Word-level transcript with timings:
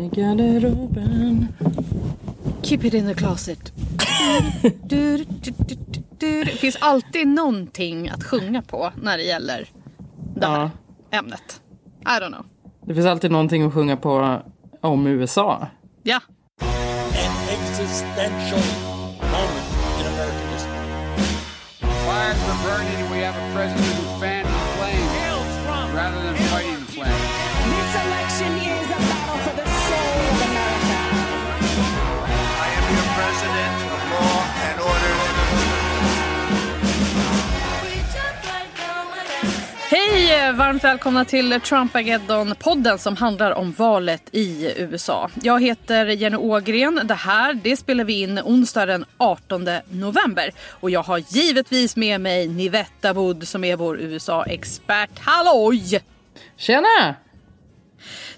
I 0.00 0.08
garderoben. 0.08 1.48
Keep 2.62 2.84
it 2.84 2.94
in 2.94 3.06
the 3.06 3.14
closet. 3.14 3.72
du, 4.62 5.16
du, 5.16 5.24
du, 5.40 5.74
du, 5.86 6.02
du. 6.18 6.44
Det 6.44 6.50
finns 6.50 6.76
alltid 6.80 7.28
någonting 7.28 8.08
att 8.08 8.24
sjunga 8.24 8.62
på 8.62 8.92
när 9.02 9.16
det 9.16 9.24
gäller 9.24 9.68
det 10.36 10.46
här 10.46 10.70
ämnet. 11.10 11.60
I 12.02 12.20
don't 12.20 12.28
know. 12.28 12.44
Det 12.86 12.94
finns 12.94 13.06
alltid 13.06 13.30
någonting 13.30 13.62
att 13.62 13.74
sjunga 13.74 13.96
på 13.96 14.42
om 14.80 15.06
USA. 15.06 15.66
Ja. 16.02 16.20
an 16.60 17.48
existential 17.48 18.60
moment 19.20 19.66
in 20.00 20.06
American 20.06 20.48
history. 20.52 20.80
Fires 21.80 22.48
are 22.48 22.62
burning, 22.64 22.96
and 22.96 23.10
we 23.10 23.20
have 23.20 23.36
a 23.36 23.54
president 23.54 24.09
Hej! 40.30 40.52
Varmt 40.52 40.84
välkomna 40.84 41.24
till 41.24 41.52
Trumpageddon-podden 41.52 42.96
som 42.96 43.16
handlar 43.16 43.50
om 43.50 43.72
valet 43.72 44.22
i 44.32 44.74
USA. 44.76 45.30
Jag 45.42 45.62
heter 45.62 46.06
Jenny 46.06 46.36
Ågren. 46.36 47.00
Det 47.04 47.14
här 47.14 47.54
det 47.54 47.76
spelar 47.76 48.04
vi 48.04 48.20
in 48.20 48.40
onsdag 48.44 48.86
den 48.86 49.04
18 49.18 49.68
november. 49.90 50.50
Och 50.80 50.90
jag 50.90 51.02
har 51.02 51.18
givetvis 51.18 51.96
med 51.96 52.20
mig 52.20 52.48
Nivetta 52.48 53.12
Wood 53.12 53.48
som 53.48 53.64
är 53.64 53.76
vår 53.76 54.00
USA-expert. 54.00 55.18
Halloj! 55.18 56.02
Tjena! 56.56 57.14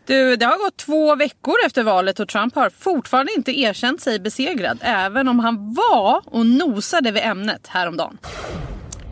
Du, 0.07 0.37
det 0.37 0.47
har 0.47 0.59
gått 0.65 0.77
två 0.77 1.15
veckor 1.15 1.55
efter 1.67 1.83
valet 1.83 2.21
och 2.21 2.29
Trump 2.29 2.55
har 2.55 2.71
fortfarande 2.71 3.33
inte 3.37 3.61
erkänt 3.61 4.01
sig 4.01 4.21
besegrad. 4.21 4.79
Även 4.81 5.29
om 5.29 5.39
han 5.39 5.75
var 5.75 6.23
och 6.25 6.47
nosade 6.47 7.11
vid 7.11 7.23
ämnet 7.23 7.67
häromdagen. 7.67 8.19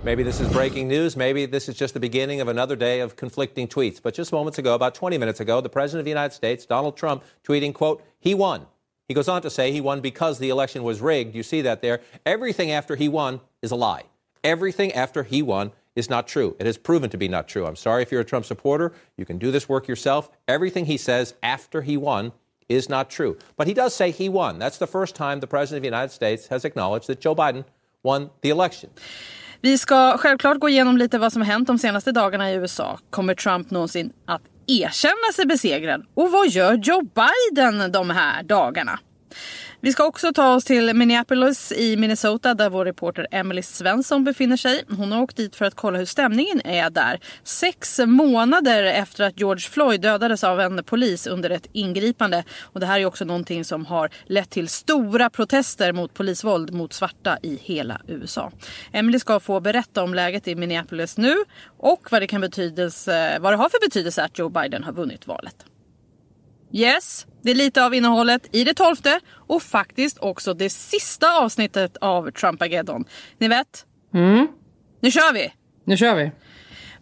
Maybe 0.02 0.22
this 0.22 0.40
is 0.40 0.50
breaking 0.50 0.88
news. 0.88 1.14
Maybe 1.14 1.44
this 1.44 1.68
is 1.68 1.74
just 1.74 1.92
the 1.92 2.00
beginning 2.00 2.40
of 2.40 2.48
another 2.48 2.74
day 2.74 3.00
of 3.00 3.16
conflicting 3.16 3.68
tweets. 3.68 4.00
But 4.02 4.14
just 4.14 4.32
moments 4.32 4.58
ago, 4.58 4.74
about 4.74 4.94
20 4.94 5.18
minutes 5.18 5.40
ago, 5.40 5.60
the 5.60 5.68
President 5.68 6.00
of 6.00 6.04
the 6.06 6.10
United 6.10 6.32
States, 6.32 6.64
Donald 6.64 6.96
Trump, 6.96 7.22
tweeting, 7.44 7.74
quote, 7.74 8.02
he 8.18 8.34
won. 8.34 8.66
He 9.08 9.12
goes 9.12 9.28
on 9.28 9.42
to 9.42 9.50
say 9.50 9.72
he 9.72 9.80
won 9.82 10.00
because 10.00 10.38
the 10.38 10.48
election 10.48 10.84
was 10.84 11.02
rigged. 11.02 11.34
You 11.34 11.42
see 11.42 11.60
that 11.60 11.82
there. 11.82 12.00
Everything 12.24 12.70
after 12.70 12.96
he 12.96 13.10
won 13.10 13.40
is 13.60 13.72
a 13.72 13.76
lie. 13.76 14.04
Everything 14.42 14.90
after 14.92 15.22
he 15.22 15.42
won 15.42 15.70
is 15.94 16.08
not 16.08 16.26
true. 16.26 16.56
It 16.58 16.64
has 16.64 16.78
proven 16.78 17.10
to 17.10 17.18
be 17.18 17.28
not 17.28 17.46
true. 17.46 17.66
I'm 17.66 17.76
sorry 17.76 18.00
if 18.00 18.10
you're 18.10 18.22
a 18.22 18.24
Trump 18.24 18.46
supporter. 18.46 18.94
You 19.18 19.26
can 19.26 19.36
do 19.36 19.50
this 19.50 19.68
work 19.68 19.86
yourself. 19.86 20.30
Everything 20.48 20.86
he 20.86 20.96
says 20.96 21.34
after 21.42 21.82
he 21.82 21.98
won 21.98 22.32
is 22.70 22.88
not 22.88 23.10
true. 23.10 23.36
But 23.58 23.66
he 23.66 23.74
does 23.74 23.94
say 23.94 24.12
he 24.12 24.30
won. 24.30 24.58
That's 24.58 24.78
the 24.78 24.86
first 24.86 25.14
time 25.14 25.40
the 25.40 25.46
President 25.46 25.80
of 25.80 25.82
the 25.82 25.88
United 25.88 26.12
States 26.12 26.46
has 26.46 26.64
acknowledged 26.64 27.06
that 27.08 27.20
Joe 27.20 27.34
Biden 27.34 27.66
won 28.02 28.30
the 28.40 28.48
election. 28.48 28.88
Vi 29.62 29.78
ska 29.78 30.18
självklart 30.18 30.58
gå 30.58 30.68
igenom 30.68 30.96
lite 30.96 31.18
vad 31.18 31.32
som 31.32 31.42
har 31.42 31.46
hänt 31.46 31.66
de 31.66 31.78
senaste 31.78 32.12
dagarna 32.12 32.50
i 32.50 32.54
USA. 32.54 32.98
Kommer 33.10 33.34
Trump 33.34 33.70
någonsin 33.70 34.12
att 34.26 34.42
erkänna 34.66 35.32
sig 35.34 35.46
besegrad? 35.46 36.06
Och 36.14 36.30
vad 36.30 36.48
gör 36.48 36.74
Joe 36.74 37.02
Biden 37.02 37.92
de 37.92 38.10
här 38.10 38.42
dagarna? 38.42 38.98
Vi 39.82 39.92
ska 39.92 40.04
också 40.04 40.32
ta 40.32 40.54
oss 40.54 40.64
till 40.64 40.94
Minneapolis 40.94 41.72
i 41.72 41.96
Minnesota 41.96 42.54
där 42.54 42.70
vår 42.70 42.84
reporter 42.84 43.26
Emily 43.30 43.62
Svensson 43.62 44.24
befinner 44.24 44.56
sig. 44.56 44.84
Hon 44.88 45.12
har 45.12 45.22
åkt 45.22 45.36
dit 45.36 45.56
för 45.56 45.64
att 45.64 45.74
kolla 45.74 45.98
hur 45.98 46.06
stämningen 46.06 46.60
är 46.64 46.90
där. 46.90 47.20
Sex 47.44 48.00
månader 48.06 48.84
efter 48.84 49.24
att 49.24 49.40
George 49.40 49.60
Floyd 49.60 50.00
dödades 50.00 50.44
av 50.44 50.60
en 50.60 50.84
polis 50.84 51.26
under 51.26 51.50
ett 51.50 51.66
ingripande. 51.72 52.44
Och 52.62 52.80
det 52.80 52.86
här 52.86 53.00
är 53.00 53.04
också 53.04 53.24
någonting 53.24 53.64
som 53.64 53.86
har 53.86 54.10
lett 54.26 54.50
till 54.50 54.68
stora 54.68 55.30
protester 55.30 55.92
mot 55.92 56.14
polisvåld 56.14 56.72
mot 56.72 56.92
svarta 56.92 57.38
i 57.42 57.58
hela 57.62 58.00
USA. 58.06 58.52
Emily 58.92 59.18
ska 59.18 59.40
få 59.40 59.60
berätta 59.60 60.02
om 60.02 60.14
läget 60.14 60.48
i 60.48 60.54
Minneapolis 60.54 61.16
nu 61.16 61.34
och 61.78 62.08
vad 62.10 62.22
det, 62.22 62.26
kan 62.26 62.40
betydelse, 62.40 63.38
vad 63.40 63.52
det 63.52 63.56
har 63.56 63.68
för 63.68 63.88
betydelse 63.88 64.24
att 64.24 64.38
Joe 64.38 64.48
Biden 64.48 64.84
har 64.84 64.92
vunnit 64.92 65.26
valet. 65.26 65.66
Yes, 66.72 67.26
det 67.42 67.50
är 67.50 67.54
lite 67.54 67.84
av 67.84 67.94
innehållet 67.94 68.48
i 68.52 68.64
det 68.64 68.74
tolfte 68.74 69.20
och 69.30 69.62
faktiskt 69.62 70.18
också 70.18 70.54
det 70.54 70.70
sista 70.70 71.38
avsnittet 71.38 71.96
av 71.96 72.30
Trumpageddon. 72.30 73.04
Ni 73.38 73.48
vet? 73.48 73.86
Mm. 74.14 74.48
Nu 75.00 75.10
kör 75.10 75.32
vi! 75.32 75.52
Nu 75.84 75.96
kör 75.96 76.14
vi. 76.14 76.30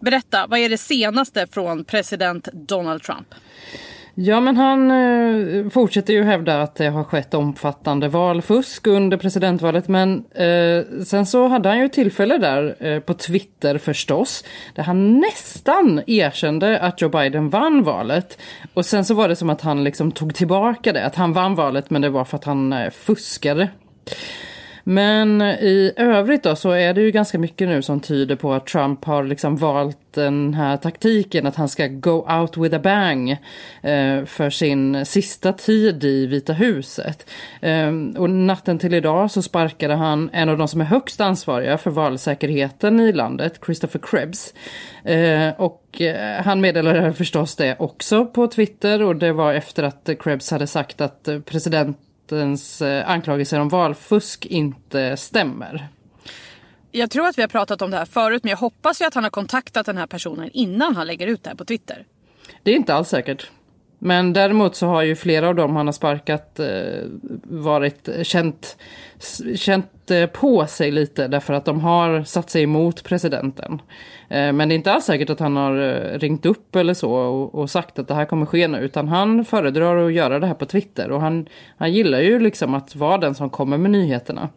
Berätta, 0.00 0.46
vad 0.46 0.58
är 0.58 0.68
det 0.68 0.78
senaste 0.78 1.46
från 1.46 1.84
president 1.84 2.48
Donald 2.52 3.02
Trump? 3.02 3.34
Ja, 4.20 4.40
men 4.40 4.56
han 4.56 4.90
eh, 4.90 5.68
fortsätter 5.68 6.12
ju 6.12 6.24
hävda 6.24 6.62
att 6.62 6.74
det 6.74 6.88
har 6.88 7.04
skett 7.04 7.34
omfattande 7.34 8.08
valfusk 8.08 8.86
under 8.86 9.16
presidentvalet. 9.16 9.88
Men 9.88 10.24
eh, 10.34 11.04
sen 11.04 11.26
så 11.26 11.48
hade 11.48 11.68
han 11.68 11.78
ju 11.78 11.88
tillfälle 11.88 12.38
där 12.38 12.76
eh, 12.86 13.00
på 13.00 13.14
Twitter 13.14 13.78
förstås. 13.78 14.44
Där 14.74 14.82
han 14.82 15.20
nästan 15.20 16.02
erkände 16.06 16.80
att 16.80 17.00
Joe 17.00 17.08
Biden 17.08 17.50
vann 17.50 17.82
valet. 17.82 18.38
Och 18.74 18.86
sen 18.86 19.04
så 19.04 19.14
var 19.14 19.28
det 19.28 19.36
som 19.36 19.50
att 19.50 19.60
han 19.60 19.84
liksom 19.84 20.12
tog 20.12 20.34
tillbaka 20.34 20.92
det. 20.92 21.06
Att 21.06 21.14
han 21.14 21.32
vann 21.32 21.54
valet 21.54 21.90
men 21.90 22.02
det 22.02 22.10
var 22.10 22.24
för 22.24 22.36
att 22.36 22.44
han 22.44 22.72
eh, 22.72 22.90
fuskade. 22.90 23.68
Men 24.90 25.42
i 25.42 25.92
övrigt 25.96 26.42
då 26.42 26.56
så 26.56 26.70
är 26.70 26.94
det 26.94 27.00
ju 27.00 27.10
ganska 27.10 27.38
mycket 27.38 27.68
nu 27.68 27.82
som 27.82 28.00
tyder 28.00 28.36
på 28.36 28.52
att 28.52 28.66
Trump 28.66 29.04
har 29.04 29.24
liksom 29.24 29.56
valt 29.56 29.98
den 30.14 30.54
här 30.54 30.76
taktiken 30.76 31.46
att 31.46 31.56
han 31.56 31.68
ska 31.68 31.86
go 31.86 32.40
out 32.40 32.56
with 32.56 32.76
a 32.76 32.78
bang 32.78 33.30
eh, 33.82 34.24
för 34.24 34.50
sin 34.50 35.06
sista 35.06 35.52
tid 35.52 36.04
i 36.04 36.26
Vita 36.26 36.52
huset. 36.52 37.30
Eh, 37.60 37.92
och 38.16 38.30
natten 38.30 38.78
till 38.78 38.94
idag 38.94 39.30
så 39.30 39.42
sparkade 39.42 39.94
han 39.94 40.30
en 40.32 40.48
av 40.48 40.58
de 40.58 40.68
som 40.68 40.80
är 40.80 40.84
högst 40.84 41.20
ansvariga 41.20 41.78
för 41.78 41.90
valsäkerheten 41.90 43.00
i 43.00 43.12
landet, 43.12 43.60
Christopher 43.64 44.00
Krebs. 44.02 44.54
Eh, 45.04 45.50
och 45.56 46.00
eh, 46.00 46.42
han 46.44 46.60
meddelade 46.60 47.12
förstås 47.12 47.56
det 47.56 47.76
också 47.78 48.26
på 48.26 48.46
Twitter 48.46 49.02
och 49.02 49.16
det 49.16 49.32
var 49.32 49.54
efter 49.54 49.82
att 49.82 50.10
Krebs 50.20 50.50
hade 50.50 50.66
sagt 50.66 51.00
att 51.00 51.28
eh, 51.28 51.40
president 51.40 51.98
rättens 52.32 52.82
eh, 52.82 53.10
anklagelser 53.10 53.60
om 53.60 53.68
valfusk 53.68 54.46
inte 54.46 55.16
stämmer. 55.16 55.88
Jag 56.92 57.10
tror 57.10 57.26
att 57.26 57.38
vi 57.38 57.42
har 57.42 57.48
pratat 57.48 57.82
om 57.82 57.90
det 57.90 57.96
här 57.96 58.04
förut 58.04 58.44
men 58.44 58.50
jag 58.50 58.56
hoppas 58.56 59.00
ju 59.00 59.04
att 59.04 59.14
han 59.14 59.24
har 59.24 59.30
kontaktat 59.30 59.86
den 59.86 59.96
här 59.96 60.06
personen 60.06 60.50
innan 60.52 60.96
han 60.96 61.06
lägger 61.06 61.26
ut 61.26 61.42
det 61.42 61.50
här 61.50 61.56
på 61.56 61.64
Twitter. 61.64 62.06
Det 62.62 62.70
är 62.70 62.76
inte 62.76 62.94
alls 62.94 63.08
säkert. 63.08 63.50
Men 63.98 64.32
däremot 64.32 64.76
så 64.76 64.86
har 64.86 65.02
ju 65.02 65.16
flera 65.16 65.48
av 65.48 65.54
dem 65.54 65.76
han 65.76 65.86
har 65.86 65.92
sparkat 65.92 66.60
eh, 66.60 67.02
varit 67.42 68.08
känt, 68.22 68.76
känt 69.56 70.10
eh, 70.10 70.26
på 70.26 70.66
sig 70.66 70.90
lite 70.90 71.28
därför 71.28 71.54
att 71.54 71.64
de 71.64 71.80
har 71.80 72.22
satt 72.22 72.50
sig 72.50 72.62
emot 72.62 73.04
presidenten. 73.04 73.82
Eh, 74.28 74.52
men 74.52 74.68
det 74.68 74.74
är 74.74 74.76
inte 74.76 74.92
alls 74.92 75.04
säkert 75.04 75.30
att 75.30 75.40
han 75.40 75.56
har 75.56 75.78
eh, 75.78 76.18
ringt 76.18 76.46
upp 76.46 76.76
eller 76.76 76.94
så 76.94 77.12
och, 77.12 77.54
och, 77.54 77.70
sagt 77.70 77.98
att 77.98 78.08
det 78.08 78.14
här 78.14 78.24
kommer 78.24 78.46
ske 78.46 78.68
nu 78.68 78.78
utan 78.78 79.08
han 79.08 79.44
föredrar 79.44 80.06
att 80.06 80.12
göra 80.12 80.38
det 80.38 80.46
här 80.46 80.54
på 80.54 80.66
Twitter 80.66 81.10
och 81.10 81.20
han, 81.20 81.48
han 81.76 81.92
gillar 81.92 82.20
ju 82.20 82.40
liksom 82.40 82.74
att 82.74 82.96
vara 82.96 83.18
den 83.18 83.34
som 83.34 83.50
kommer 83.50 83.78
med 83.78 83.90
nyheterna. 83.90 84.48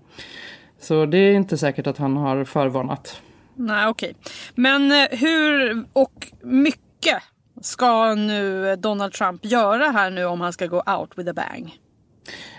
Så 0.80 1.06
det 1.06 1.18
är 1.18 1.34
inte 1.34 1.58
säkert 1.58 1.88
att 1.88 1.98
han 1.98 2.18
har 2.18 2.44
förvarnat. 2.44 3.22
Nej 3.56 3.88
okej. 3.88 4.10
Okay. 4.10 4.32
Men 4.56 4.92
eh, 4.92 5.20
hur 5.20 5.84
och 5.94 6.28
mycket 6.42 7.18
ska 7.62 8.16
nu 8.16 8.76
Donald 8.76 9.14
Trump 9.14 9.46
göra 9.46 9.84
här 9.84 10.10
nu 10.10 10.26
om 10.26 10.42
han 10.42 10.54
ska 10.54 10.68
gå 10.68 10.84
out 11.00 11.12
with 11.16 11.30
a 11.30 11.34
bang? 11.34 11.78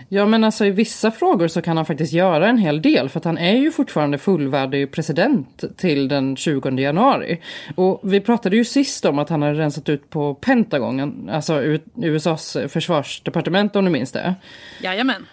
Ja 0.09 0.25
men 0.25 0.43
alltså 0.43 0.65
i 0.65 0.71
vissa 0.71 1.11
frågor 1.11 1.47
så 1.47 1.61
kan 1.61 1.77
han 1.77 1.85
faktiskt 1.85 2.13
göra 2.13 2.47
en 2.47 2.57
hel 2.57 2.81
del 2.81 3.09
för 3.09 3.19
att 3.19 3.25
han 3.25 3.37
är 3.37 3.55
ju 3.55 3.71
fortfarande 3.71 4.17
fullvärdig 4.17 4.91
president 4.91 5.63
till 5.77 6.07
den 6.07 6.35
20 6.35 6.69
januari. 6.69 7.41
Och 7.75 7.99
vi 8.03 8.21
pratade 8.21 8.55
ju 8.55 8.65
sist 8.65 9.05
om 9.05 9.19
att 9.19 9.29
han 9.29 9.41
hade 9.41 9.59
rensat 9.59 9.89
ut 9.89 10.09
på 10.09 10.33
Pentagon, 10.33 11.29
alltså 11.29 11.79
USAs 11.95 12.57
försvarsdepartement 12.67 13.75
om 13.75 13.85
du 13.85 13.91
minns 13.91 14.11
det. 14.11 14.35
Jajamän. 14.81 15.25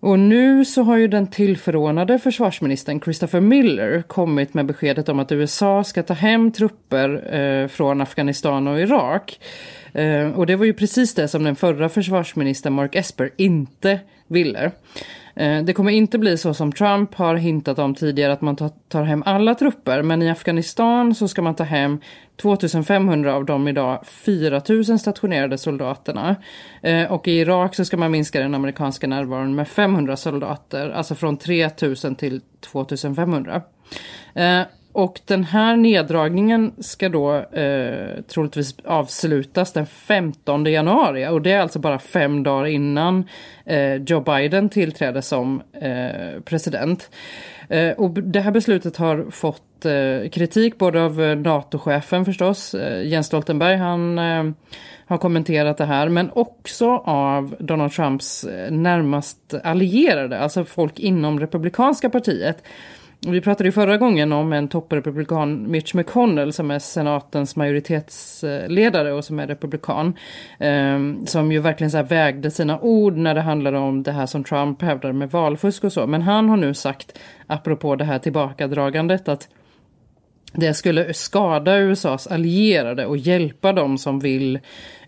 Och 0.00 0.18
nu 0.18 0.64
så 0.64 0.82
har 0.82 0.96
ju 0.96 1.08
den 1.08 1.26
tillförordnade 1.26 2.18
försvarsministern 2.18 3.00
Christopher 3.00 3.40
Miller 3.40 4.02
kommit 4.02 4.54
med 4.54 4.66
beskedet 4.66 5.08
om 5.08 5.18
att 5.18 5.32
USA 5.32 5.84
ska 5.84 6.02
ta 6.02 6.14
hem 6.14 6.52
trupper 6.52 7.34
eh, 7.34 7.68
från 7.68 8.00
Afghanistan 8.00 8.68
och 8.68 8.80
Irak. 8.80 9.40
Eh, 9.92 10.30
och 10.30 10.46
det 10.46 10.56
var 10.56 10.64
ju 10.64 10.72
precis 10.72 11.14
det 11.14 11.28
som 11.28 11.44
den 11.44 11.56
förra 11.56 11.88
försvarsministern 11.88 12.72
Mark 12.72 12.94
Esper 12.94 13.30
inte 13.36 14.00
ville. 14.26 14.70
Eh, 15.38 15.62
det 15.62 15.72
kommer 15.72 15.92
inte 15.92 16.18
bli 16.18 16.38
så 16.38 16.54
som 16.54 16.72
Trump 16.72 17.14
har 17.14 17.34
hintat 17.34 17.78
om 17.78 17.94
tidigare 17.94 18.32
att 18.32 18.40
man 18.40 18.56
tar 18.88 19.02
hem 19.02 19.22
alla 19.26 19.54
trupper 19.54 20.02
men 20.02 20.22
i 20.22 20.30
Afghanistan 20.30 21.14
så 21.14 21.28
ska 21.28 21.42
man 21.42 21.54
ta 21.54 21.64
hem 21.64 22.00
2500 22.36 23.34
av 23.34 23.44
de 23.44 23.68
idag 23.68 24.06
4000 24.06 24.98
stationerade 24.98 25.58
soldaterna. 25.58 26.36
Eh, 26.82 27.12
och 27.12 27.28
i 27.28 27.32
Irak 27.32 27.74
så 27.74 27.84
ska 27.84 27.96
man 27.96 28.10
minska 28.10 28.40
den 28.40 28.54
amerikanska 28.54 29.06
närvaron 29.06 29.54
med 29.54 29.68
500 29.68 30.16
soldater, 30.16 30.90
alltså 30.90 31.14
från 31.14 31.36
3000 31.36 32.14
till 32.14 32.40
2500 32.60 33.62
och 34.98 35.20
den 35.24 35.44
här 35.44 35.76
neddragningen 35.76 36.72
ska 36.78 37.08
då 37.08 37.36
eh, 37.36 38.22
troligtvis 38.28 38.74
avslutas 38.84 39.72
den 39.72 39.86
15 39.86 40.64
januari 40.64 41.28
och 41.28 41.42
det 41.42 41.52
är 41.52 41.60
alltså 41.60 41.78
bara 41.78 41.98
fem 41.98 42.42
dagar 42.42 42.66
innan 42.66 43.24
eh, 43.64 43.94
Joe 43.94 44.20
Biden 44.20 44.68
tillträder 44.68 45.20
som 45.20 45.62
eh, 45.72 46.40
president. 46.44 47.10
Eh, 47.68 47.90
och 47.90 48.10
det 48.10 48.40
här 48.40 48.50
beslutet 48.50 48.96
har 48.96 49.30
fått 49.30 49.84
eh, 49.84 50.30
kritik 50.30 50.78
både 50.78 51.02
av 51.02 51.22
eh, 51.22 51.36
NATO-chefen 51.36 52.24
förstås, 52.24 52.74
eh, 52.74 53.06
Jens 53.06 53.26
Stoltenberg, 53.26 53.76
han 53.76 54.18
eh, 54.18 54.44
har 55.06 55.18
kommenterat 55.18 55.76
det 55.76 55.84
här, 55.84 56.08
men 56.08 56.30
också 56.30 56.90
av 57.04 57.56
Donald 57.58 57.92
Trumps 57.92 58.44
eh, 58.44 58.70
närmast 58.70 59.54
allierade, 59.64 60.38
alltså 60.38 60.64
folk 60.64 60.98
inom 60.98 61.40
Republikanska 61.40 62.10
partiet. 62.10 62.62
Vi 63.26 63.40
pratade 63.40 63.68
ju 63.68 63.72
förra 63.72 63.96
gången 63.96 64.32
om 64.32 64.52
en 64.52 64.68
topprepublikan, 64.68 65.70
Mitch 65.70 65.94
McConnell, 65.94 66.52
som 66.52 66.70
är 66.70 66.78
senatens 66.78 67.56
majoritetsledare 67.56 69.12
och 69.12 69.24
som 69.24 69.38
är 69.40 69.46
republikan. 69.46 70.16
Eh, 70.58 70.98
som 71.26 71.52
ju 71.52 71.58
verkligen 71.58 71.90
så 71.90 72.02
vägde 72.02 72.50
sina 72.50 72.80
ord 72.80 73.16
när 73.16 73.34
det 73.34 73.40
handlade 73.40 73.78
om 73.78 74.02
det 74.02 74.12
här 74.12 74.26
som 74.26 74.44
Trump 74.44 74.82
hävdade 74.82 75.14
med 75.14 75.30
valfusk 75.30 75.84
och 75.84 75.92
så. 75.92 76.06
Men 76.06 76.22
han 76.22 76.48
har 76.48 76.56
nu 76.56 76.74
sagt, 76.74 77.18
apropå 77.46 77.96
det 77.96 78.04
här 78.04 78.18
tillbakadragandet, 78.18 79.28
att 79.28 79.48
det 80.52 80.74
skulle 80.74 81.14
skada 81.14 81.78
USAs 81.78 82.26
allierade 82.26 83.06
och 83.06 83.16
hjälpa 83.16 83.72
dem 83.72 83.98
som 83.98 84.20
vill 84.20 84.58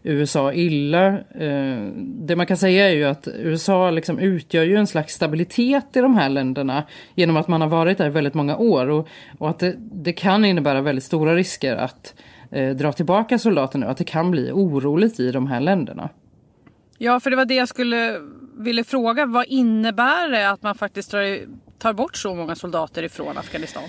USA 0.03 0.53
illa. 0.53 1.07
Eh, 1.19 1.89
det 1.97 2.37
man 2.37 2.47
kan 2.47 2.57
säga 2.57 2.89
är 2.89 2.95
ju 2.95 3.05
att 3.05 3.29
USA 3.29 3.91
liksom 3.91 4.19
utgör 4.19 4.65
ju 4.65 4.77
en 4.77 4.87
slags 4.87 5.15
stabilitet 5.15 5.97
i 5.97 6.01
de 6.01 6.17
här 6.17 6.29
länderna 6.29 6.85
genom 7.15 7.37
att 7.37 7.49
man 7.49 7.61
har 7.61 7.69
varit 7.69 7.99
där 7.99 8.07
i 8.07 8.11
väldigt 8.11 8.35
många 8.35 8.57
år 8.57 8.87
och, 8.87 9.09
och 9.39 9.51
att 9.51 9.59
det, 9.59 9.75
det 9.79 10.13
kan 10.13 10.45
innebära 10.45 10.81
väldigt 10.81 11.05
stora 11.05 11.35
risker 11.35 11.77
att 11.77 12.15
eh, 12.51 12.71
dra 12.71 12.93
tillbaka 12.93 13.39
soldater 13.39 13.79
nu, 13.79 13.87
att 13.87 13.99
det 13.99 14.05
kan 14.05 14.31
bli 14.31 14.51
oroligt 14.53 15.21
i 15.21 15.33
de 15.33 15.47
här 15.47 15.61
länderna. 15.61 16.09
Ja, 16.99 17.21
för 17.21 17.31
det 17.31 17.37
var 17.37 17.45
det 17.45 17.55
jag 17.55 17.69
skulle 17.69 18.21
vilja 18.59 18.85
fråga. 18.85 19.27
Vad 19.27 19.47
innebär 19.47 20.29
det 20.29 20.51
att 20.51 20.63
man 20.63 20.75
faktiskt 20.75 21.11
tar 21.79 21.93
bort 21.93 22.17
så 22.17 22.35
många 22.35 22.55
soldater 22.55 23.03
ifrån 23.03 23.39
Afghanistan? 23.39 23.83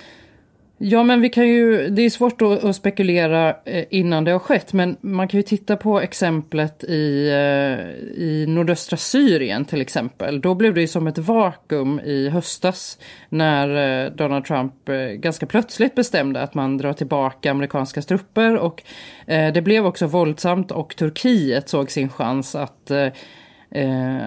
Ja, 0.83 1.03
men 1.03 1.21
vi 1.21 1.29
kan 1.29 1.47
ju, 1.47 1.89
det 1.89 2.01
är 2.01 2.09
svårt 2.09 2.41
att, 2.41 2.63
att, 2.63 2.75
spekulera 2.75 3.55
eh, 3.65 3.85
innan 3.89 4.23
det 4.23 4.31
har 4.31 4.39
skett, 4.39 4.73
men 4.73 4.97
man 5.01 5.27
kan 5.27 5.37
ju 5.37 5.43
titta 5.43 5.77
på 5.77 6.01
exemplet 6.01 6.83
i, 6.83 7.29
eh, 7.29 8.21
i 8.21 8.45
nordöstra 8.47 8.97
Syrien 8.97 9.65
till 9.65 9.81
exempel. 9.81 10.41
Då 10.41 10.55
blev 10.55 10.73
det 10.73 10.81
ju 10.81 10.87
som 10.87 11.07
ett 11.07 11.17
vakuum 11.17 11.99
i 11.99 12.29
höstas 12.29 12.99
när 13.29 14.05
eh, 14.05 14.11
Donald 14.11 14.45
Trump 14.45 14.73
ganska 15.15 15.45
plötsligt 15.45 15.95
bestämde 15.95 16.41
att 16.41 16.53
man 16.53 16.77
drar 16.77 16.93
tillbaka 16.93 17.51
amerikanska 17.51 18.01
trupper 18.01 18.55
och 18.57 18.83
det 19.25 19.63
blev 19.63 19.85
också 19.85 20.07
våldsamt 20.07 20.71
och 20.71 20.95
Turkiet 20.95 21.69
såg 21.69 21.91
sin 21.91 22.09
chans 22.09 22.55
att 22.55 22.91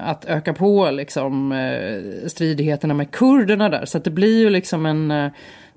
att 0.03 0.25
öka 0.25 0.55
på 0.55 0.91
liksom, 0.91 1.55
stridigheterna 2.27 2.95
med 2.95 3.11
kurderna 3.11 3.69
där. 3.69 3.85
Så 3.85 3.99
att 3.99 4.05
det 4.05 4.11
blir 4.11 4.39
ju 4.39 4.51
liksom 4.51 4.87
en 4.87 5.31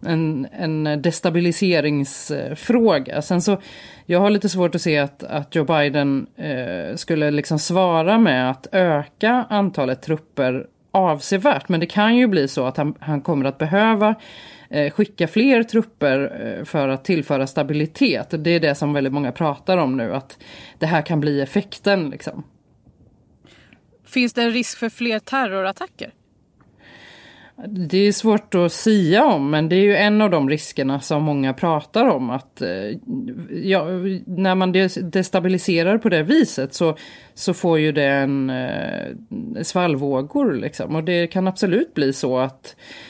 en, 0.05 0.47
en 0.51 1.01
destabiliseringsfråga. 1.01 3.21
Sen 3.21 3.41
så, 3.41 3.61
jag 4.05 4.19
har 4.19 4.29
lite 4.29 4.49
svårt 4.49 4.75
att 4.75 4.81
se 4.81 4.97
att, 4.97 5.23
att 5.23 5.55
Joe 5.55 5.65
Biden 5.65 6.27
eh, 6.35 6.95
skulle 6.95 7.31
liksom 7.31 7.59
svara 7.59 8.17
med 8.17 8.49
att 8.49 8.67
öka 8.71 9.45
antalet 9.49 10.01
trupper 10.01 10.67
avsevärt. 10.91 11.69
Men 11.69 11.79
det 11.79 11.85
kan 11.85 12.15
ju 12.15 12.27
bli 12.27 12.47
så 12.47 12.65
att 12.65 12.77
han, 12.77 12.95
han 12.99 13.21
kommer 13.21 13.45
att 13.45 13.57
behöva 13.57 14.15
eh, 14.69 14.91
skicka 14.91 15.27
fler 15.27 15.63
trupper 15.63 16.45
eh, 16.45 16.63
för 16.65 16.89
att 16.89 17.05
tillföra 17.05 17.47
stabilitet. 17.47 18.27
Det 18.29 18.51
är 18.51 18.59
det 18.59 18.75
som 18.75 18.93
väldigt 18.93 19.13
många 19.13 19.31
pratar 19.31 19.77
om 19.77 19.97
nu, 19.97 20.13
att 20.13 20.37
det 20.79 20.85
här 20.85 21.01
kan 21.01 21.19
bli 21.19 21.41
effekten. 21.41 22.09
Liksom. 22.09 22.43
Finns 24.05 24.33
det 24.33 24.41
en 24.41 24.51
risk 24.51 24.77
för 24.77 24.89
fler 24.89 25.19
terrorattacker? 25.19 26.11
Det 27.65 27.97
är 27.97 28.11
svårt 28.11 28.55
att 28.55 28.71
sia 28.71 29.25
om, 29.25 29.49
men 29.49 29.69
det 29.69 29.75
är 29.75 29.81
ju 29.81 29.95
en 29.95 30.21
av 30.21 30.29
de 30.29 30.49
riskerna 30.49 30.99
som 30.99 31.23
många 31.23 31.53
pratar 31.53 32.05
om. 32.07 32.29
att 32.29 32.61
eh, 32.61 32.97
ja, 33.63 33.85
När 34.25 34.55
man 34.55 34.71
destabiliserar 35.11 35.97
på 35.97 36.09
det 36.09 36.23
viset 36.23 36.73
så, 36.73 36.97
så 37.33 37.53
får 37.53 37.79
ju 37.79 37.91
det 37.91 38.05
en 38.05 38.49
eh, 38.49 39.13
svallvågor. 39.61 40.53
Liksom. 40.53 40.95
Och 40.95 41.03
det 41.03 41.27
kan 41.27 41.47
absolut 41.47 41.93
bli 41.93 42.13
så 42.13 42.37
att 42.37 42.75
eh, 42.75 43.06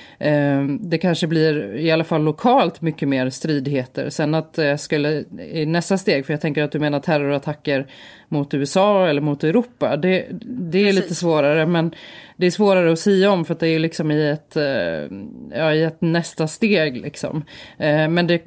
det 0.79 0.97
kanske 0.97 1.27
blir 1.27 1.75
i 1.75 1.91
alla 1.91 2.03
fall 2.03 2.23
lokalt 2.23 2.81
mycket 2.81 3.07
mer 3.07 3.29
stridigheter. 3.29 4.09
Sen 4.09 4.35
att 4.35 4.53
det 4.53 4.77
skulle 4.77 5.23
i 5.51 5.65
nästa 5.65 5.97
steg, 5.97 6.25
för 6.25 6.33
jag 6.33 6.41
tänker 6.41 6.63
att 6.63 6.71
du 6.71 6.79
menar 6.79 6.99
terrorattacker 6.99 7.87
mot 8.27 8.53
USA 8.53 9.07
eller 9.07 9.21
mot 9.21 9.43
Europa. 9.43 9.97
Det, 9.97 10.25
det 10.41 10.89
är 10.89 10.93
lite 10.93 11.15
svårare 11.15 11.65
men 11.65 11.95
det 12.35 12.45
är 12.45 12.51
svårare 12.51 12.91
att 12.91 12.99
säga 12.99 13.31
om 13.31 13.45
för 13.45 13.53
att 13.53 13.59
det 13.59 13.67
är 13.67 13.79
liksom 13.79 14.11
i 14.11 14.29
ett, 14.29 14.55
eh, 14.55 15.17
ja, 15.59 15.73
i 15.73 15.83
ett 15.83 16.01
nästa 16.01 16.47
steg. 16.47 17.01
Liksom. 17.01 17.43
Eh, 17.77 18.07
men 18.07 18.27
det, 18.27 18.41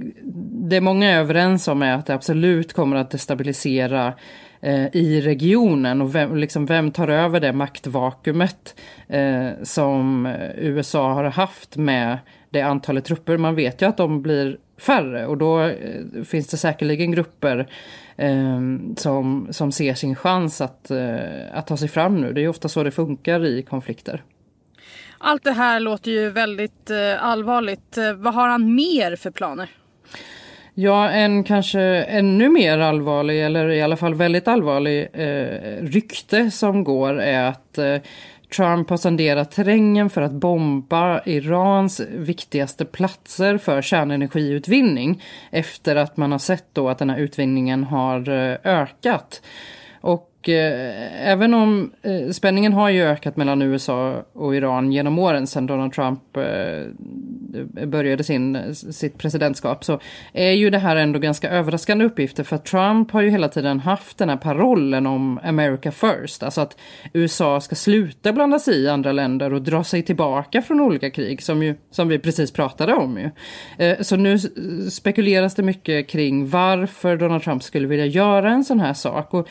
det 0.71 0.81
många 0.81 1.11
är 1.11 1.19
överens 1.19 1.69
om 1.69 1.83
är 1.83 1.93
att 1.93 2.07
det 2.07 2.15
absolut 2.15 2.73
kommer 2.73 2.97
att 2.97 3.11
destabilisera 3.11 4.07
eh, 4.07 4.13
Eh, 4.63 4.97
i 4.97 5.21
regionen 5.21 6.01
och 6.01 6.15
vem, 6.15 6.37
liksom, 6.37 6.67
vem 6.67 6.91
tar 6.91 7.09
över 7.09 7.41
det 7.41 7.53
maktvakuumet 7.53 8.75
eh, 9.09 9.49
som 9.63 10.27
eh, 10.27 10.51
USA 10.57 11.13
har 11.13 11.25
haft 11.25 11.77
med 11.77 12.19
det 12.51 12.61
antalet 12.61 13.05
trupper. 13.05 13.37
Man 13.37 13.55
vet 13.55 13.83
ju 13.83 13.87
att 13.87 13.97
de 13.97 14.23
blir 14.23 14.59
färre 14.79 15.27
och 15.27 15.39
då 15.39 15.61
eh, 15.61 16.23
finns 16.25 16.49
det 16.49 16.57
säkerligen 16.57 17.13
grupper 17.13 17.69
eh, 18.17 18.61
som, 18.97 19.49
som 19.51 19.73
ser 19.73 19.95
sin 19.95 20.17
chans 20.17 20.61
att, 20.61 20.91
eh, 20.91 21.19
att 21.53 21.67
ta 21.67 21.77
sig 21.77 21.89
fram 21.89 22.21
nu. 22.21 22.33
Det 22.33 22.45
är 22.45 22.49
ofta 22.49 22.69
så 22.69 22.83
det 22.83 22.91
funkar 22.91 23.45
i 23.45 23.63
konflikter. 23.63 24.23
Allt 25.19 25.45
det 25.45 25.53
här 25.53 25.81
låter 25.81 26.11
ju 26.11 26.31
väldigt 26.31 26.91
eh, 26.91 27.25
allvarligt. 27.25 27.99
Eh, 27.99 28.13
vad 28.13 28.35
har 28.35 28.49
han 28.49 28.75
mer 28.75 29.17
för 29.17 29.31
planer? 29.31 29.71
Ja, 30.75 31.11
en 31.11 31.45
kanske 31.45 31.81
ännu 32.03 32.49
mer 32.49 32.79
allvarlig, 32.79 33.45
eller 33.45 33.69
i 33.69 33.83
alla 33.83 33.97
fall 33.97 34.15
väldigt 34.15 34.49
allvarlig 34.49 35.09
eh, 35.13 35.83
rykte 35.83 36.51
som 36.51 36.85
går 36.85 37.21
är 37.21 37.45
att 37.45 37.79
eh, 37.79 37.97
Trump 38.57 38.91
har 38.91 38.97
sonderat 38.97 39.51
terrängen 39.51 40.11
för 40.11 40.23
att 40.23 40.33
bomba 40.33 41.21
Irans 41.25 42.01
viktigaste 42.01 42.85
platser 42.85 43.59
för 43.59 43.83
kärnenergiutvinning 43.83 45.23
efter 45.51 45.97
att 45.97 46.17
man 46.17 46.33
har 46.33 46.39
sett 46.39 46.67
då 46.73 46.89
att 46.89 46.99
den 46.99 47.11
här 47.11 47.19
utvinningen 47.19 47.85
har 47.85 48.29
eh, 48.29 48.57
ökat. 48.65 49.43
Och 50.41 50.49
eh, 50.49 51.29
även 51.31 51.55
om 51.55 51.93
eh, 52.03 52.31
spänningen 52.31 52.73
har 52.73 52.89
ju 52.89 53.03
ökat 53.03 53.37
mellan 53.37 53.63
USA 53.63 54.25
och 54.33 54.57
Iran 54.57 54.93
genom 54.93 55.19
åren 55.19 55.47
sedan 55.47 55.67
Donald 55.67 55.93
Trump 55.93 56.37
eh, 56.37 57.87
började 57.87 58.25
sin, 58.25 58.75
sitt 58.75 59.19
presidentskap 59.19 59.85
så 59.85 60.01
är 60.33 60.51
ju 60.51 60.71
det 60.71 60.79
här 60.79 60.97
ändå 60.97 61.19
ganska 61.19 61.51
överraskande 61.51 62.05
uppgifter 62.05 62.45
för 62.45 62.59
Trump 62.59 63.11
har 63.11 63.23
ju 63.23 63.31
hela 63.31 63.49
tiden 63.49 63.81
haft 63.81 64.19
den 64.19 64.29
här 64.29 64.37
parollen 64.37 65.07
om 65.07 65.41
America 65.45 65.93
first, 65.93 66.43
alltså 66.43 66.61
att 66.61 66.77
USA 67.13 67.61
ska 67.61 67.75
sluta 67.75 68.33
blanda 68.33 68.59
sig 68.59 68.75
i 68.75 68.89
andra 68.89 69.13
länder 69.13 69.53
och 69.53 69.63
dra 69.63 69.85
sig 69.85 70.03
tillbaka 70.03 70.63
från 70.63 70.81
olika 70.81 71.11
krig 71.11 71.43
som, 71.43 71.63
ju, 71.63 71.75
som 71.91 72.09
vi 72.09 72.19
precis 72.19 72.53
pratade 72.53 72.95
om 72.95 73.19
ju. 73.19 73.31
Eh, 73.87 74.01
så 74.01 74.17
nu 74.17 74.39
spekuleras 74.91 75.55
det 75.55 75.63
mycket 75.63 76.09
kring 76.09 76.49
varför 76.49 77.17
Donald 77.17 77.43
Trump 77.43 77.63
skulle 77.63 77.87
vilja 77.89 78.07
göra 78.07 78.51
en 78.51 78.65
sån 78.65 78.81
här 78.81 78.95
sak. 78.95 79.35
Och 79.35 79.49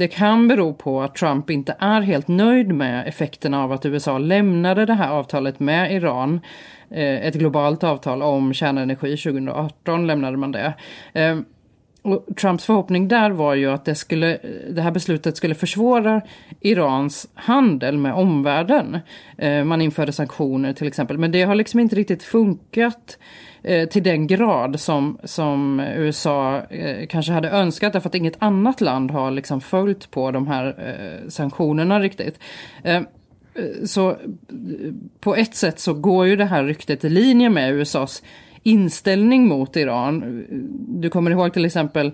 det 0.00 0.08
kan 0.08 0.48
bero 0.48 0.74
på 0.74 1.02
att 1.02 1.14
Trump 1.14 1.50
inte 1.50 1.76
är 1.78 2.00
helt 2.00 2.28
nöjd 2.28 2.72
med 2.72 3.08
effekterna 3.08 3.64
av 3.64 3.72
att 3.72 3.86
USA 3.86 4.18
lämnade 4.18 4.86
det 4.86 4.94
här 4.94 5.10
avtalet 5.10 5.60
med 5.60 5.92
Iran. 5.92 6.40
Eh, 6.90 7.26
ett 7.26 7.34
globalt 7.34 7.84
avtal 7.84 8.22
om 8.22 8.54
kärnenergi 8.54 9.16
2018 9.16 10.06
lämnade 10.06 10.36
man 10.36 10.52
det. 10.52 10.74
Eh, 11.12 11.38
och 12.02 12.26
Trumps 12.40 12.64
förhoppning 12.64 13.08
där 13.08 13.30
var 13.30 13.54
ju 13.54 13.70
att 13.70 13.84
det, 13.84 13.94
skulle, 13.94 14.38
det 14.70 14.82
här 14.82 14.90
beslutet 14.90 15.36
skulle 15.36 15.54
försvåra 15.54 16.22
Irans 16.60 17.28
handel 17.34 17.98
med 17.98 18.14
omvärlden. 18.14 18.98
Eh, 19.38 19.64
man 19.64 19.80
införde 19.80 20.12
sanktioner 20.12 20.72
till 20.72 20.86
exempel, 20.86 21.18
men 21.18 21.32
det 21.32 21.42
har 21.42 21.54
liksom 21.54 21.80
inte 21.80 21.96
riktigt 21.96 22.22
funkat 22.22 23.18
eh, 23.62 23.88
till 23.88 24.02
den 24.02 24.26
grad 24.26 24.80
som, 24.80 25.18
som 25.24 25.80
USA 25.80 26.60
eh, 26.60 27.06
kanske 27.06 27.32
hade 27.32 27.50
önskat 27.50 27.92
därför 27.92 28.08
att 28.08 28.14
inget 28.14 28.42
annat 28.42 28.80
land 28.80 29.10
har 29.10 29.30
liksom 29.30 29.60
följt 29.60 30.10
på 30.10 30.30
de 30.30 30.46
här 30.46 30.66
eh, 30.66 31.28
sanktionerna 31.28 32.00
riktigt. 32.00 32.38
Eh, 32.82 33.02
så 33.84 34.10
eh, 34.10 34.16
på 35.20 35.36
ett 35.36 35.54
sätt 35.54 35.80
så 35.80 35.94
går 35.94 36.26
ju 36.26 36.36
det 36.36 36.44
här 36.44 36.64
ryktet 36.64 37.04
i 37.04 37.08
linje 37.08 37.50
med 37.50 37.74
USAs 37.74 38.22
inställning 38.62 39.48
mot 39.48 39.76
Iran. 39.76 40.44
Du 40.88 41.10
kommer 41.10 41.30
ihåg 41.30 41.52
till 41.52 41.64
exempel 41.64 42.12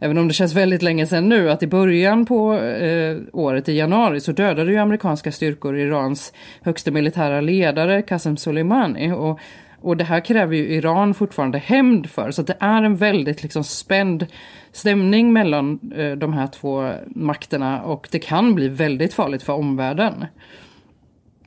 Även 0.00 0.18
om 0.18 0.28
det 0.28 0.34
känns 0.34 0.54
väldigt 0.54 0.82
länge 0.82 1.06
sedan 1.06 1.28
nu, 1.28 1.50
att 1.50 1.62
i 1.62 1.66
början 1.66 2.26
på 2.26 2.54
eh, 2.54 3.16
året, 3.32 3.68
i 3.68 3.72
januari, 3.72 4.20
så 4.20 4.32
dödade 4.32 4.72
ju 4.72 4.78
amerikanska 4.78 5.32
styrkor 5.32 5.76
Irans 5.76 6.32
högste 6.62 6.90
militära 6.90 7.40
ledare 7.40 8.02
Qasem 8.02 8.36
Soleimani. 8.36 9.12
Och 9.12 9.40
Och 9.80 9.96
det 9.96 10.04
här 10.04 10.20
kräver 10.20 10.56
ju 10.56 10.68
Iran 10.68 11.14
fortfarande 11.14 11.58
hämnd 11.58 12.10
för. 12.10 12.30
Så 12.30 12.42
det 12.42 12.56
är 12.60 12.82
en 12.82 12.96
väldigt 12.96 13.42
liksom 13.42 13.64
spänd 13.64 14.26
stämning 14.72 15.32
mellan 15.32 15.80
eh, 15.96 16.10
de 16.10 16.32
här 16.32 16.46
två 16.46 16.92
makterna 17.06 17.82
och 17.82 18.08
det 18.10 18.18
kan 18.18 18.54
bli 18.54 18.68
väldigt 18.68 19.14
farligt 19.14 19.42
för 19.42 19.52
omvärlden. 19.52 20.24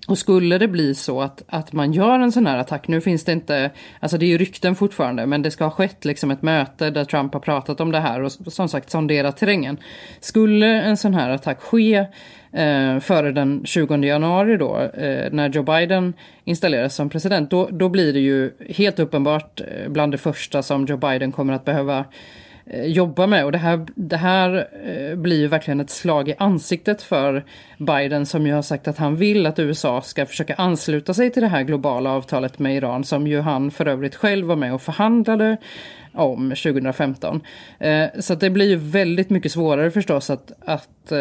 Och 0.08 0.18
skulle 0.18 0.58
det 0.58 0.68
bli 0.68 0.96
så 0.96 1.22
att, 1.22 1.44
att 1.48 1.74
man 1.74 1.94
gör 1.94 2.20
en 2.20 2.32
sån 2.32 2.46
här 2.46 2.58
attack, 2.58 2.88
nu 2.88 3.02
finns 3.02 3.24
det 3.24 3.32
inte, 3.32 3.72
alltså 4.00 4.18
det 4.18 4.26
är 4.26 4.28
ju 4.28 4.38
rykten 4.38 4.76
fortfarande, 4.76 5.26
men 5.26 5.42
det 5.42 5.52
ska 5.52 5.64
ha 5.64 5.72
skett 5.72 6.06
liksom 6.06 6.32
ett 6.32 6.42
möte 6.42 6.90
där 6.90 7.06
Trump 7.06 7.34
har 7.34 7.40
pratat 7.40 7.82
om 7.82 7.92
det 7.92 8.00
här 8.00 8.22
och 8.22 8.32
som 8.32 8.70
sagt 8.70 8.90
sonderat 8.90 9.38
terrängen. 9.38 9.78
Skulle 10.20 10.82
en 10.82 10.98
sån 10.98 11.14
här 11.14 11.30
attack 11.30 11.62
ske 11.62 11.96
eh, 12.52 13.00
före 13.00 13.32
den 13.32 13.66
20 13.66 13.98
januari 13.98 14.58
då, 14.58 14.80
eh, 14.80 15.32
när 15.32 15.50
Joe 15.50 15.64
Biden 15.64 16.14
installeras 16.44 16.96
som 16.96 17.10
president, 17.10 17.50
då, 17.50 17.70
då 17.72 17.90
blir 17.90 18.14
det 18.14 18.20
ju 18.20 18.52
helt 18.70 19.00
uppenbart 19.00 19.62
eh, 19.62 19.90
bland 19.90 20.14
det 20.14 20.18
första 20.18 20.64
som 20.64 20.86
Joe 20.86 20.98
Biden 20.98 21.32
kommer 21.32 21.54
att 21.54 21.66
behöva 21.66 22.06
jobbar 22.66 23.12
jobba 23.12 23.28
med. 23.28 23.46
Och 23.46 23.52
det 23.52 23.58
här, 23.58 23.86
det 23.96 24.18
här 24.18 24.68
eh, 24.86 25.16
blir 25.16 25.40
ju 25.40 25.48
verkligen 25.48 25.80
ett 25.80 25.90
slag 25.90 26.30
i 26.30 26.36
ansiktet 26.38 27.02
för 27.02 27.44
Biden 27.78 28.26
som 28.26 28.48
ju 28.48 28.54
har 28.54 28.62
sagt 28.62 28.88
att 28.88 28.98
han 28.98 29.16
vill 29.16 29.46
att 29.46 29.60
USA 29.60 30.02
ska 30.02 30.26
försöka 30.26 30.56
ansluta 30.56 31.14
sig 31.14 31.32
till 31.32 31.42
det 31.42 31.48
här 31.48 31.64
globala 31.64 32.12
avtalet 32.12 32.60
med 32.60 32.76
Iran 32.76 33.04
som 33.04 33.28
ju 33.28 33.42
han 33.42 33.72
för 33.72 33.86
övrigt 33.86 34.16
själv 34.16 34.48
var 34.48 34.56
med 34.56 34.74
och 34.74 34.82
förhandlade 34.82 35.58
om 36.14 36.50
2015. 36.50 37.42
Eh, 37.80 38.06
så 38.20 38.36
det 38.36 38.50
blir 38.50 38.70
ju 38.70 38.76
väldigt 38.76 39.30
mycket 39.30 39.52
svårare 39.52 39.92
förstås 39.92 40.30
att, 40.30 40.52
att, 40.66 41.12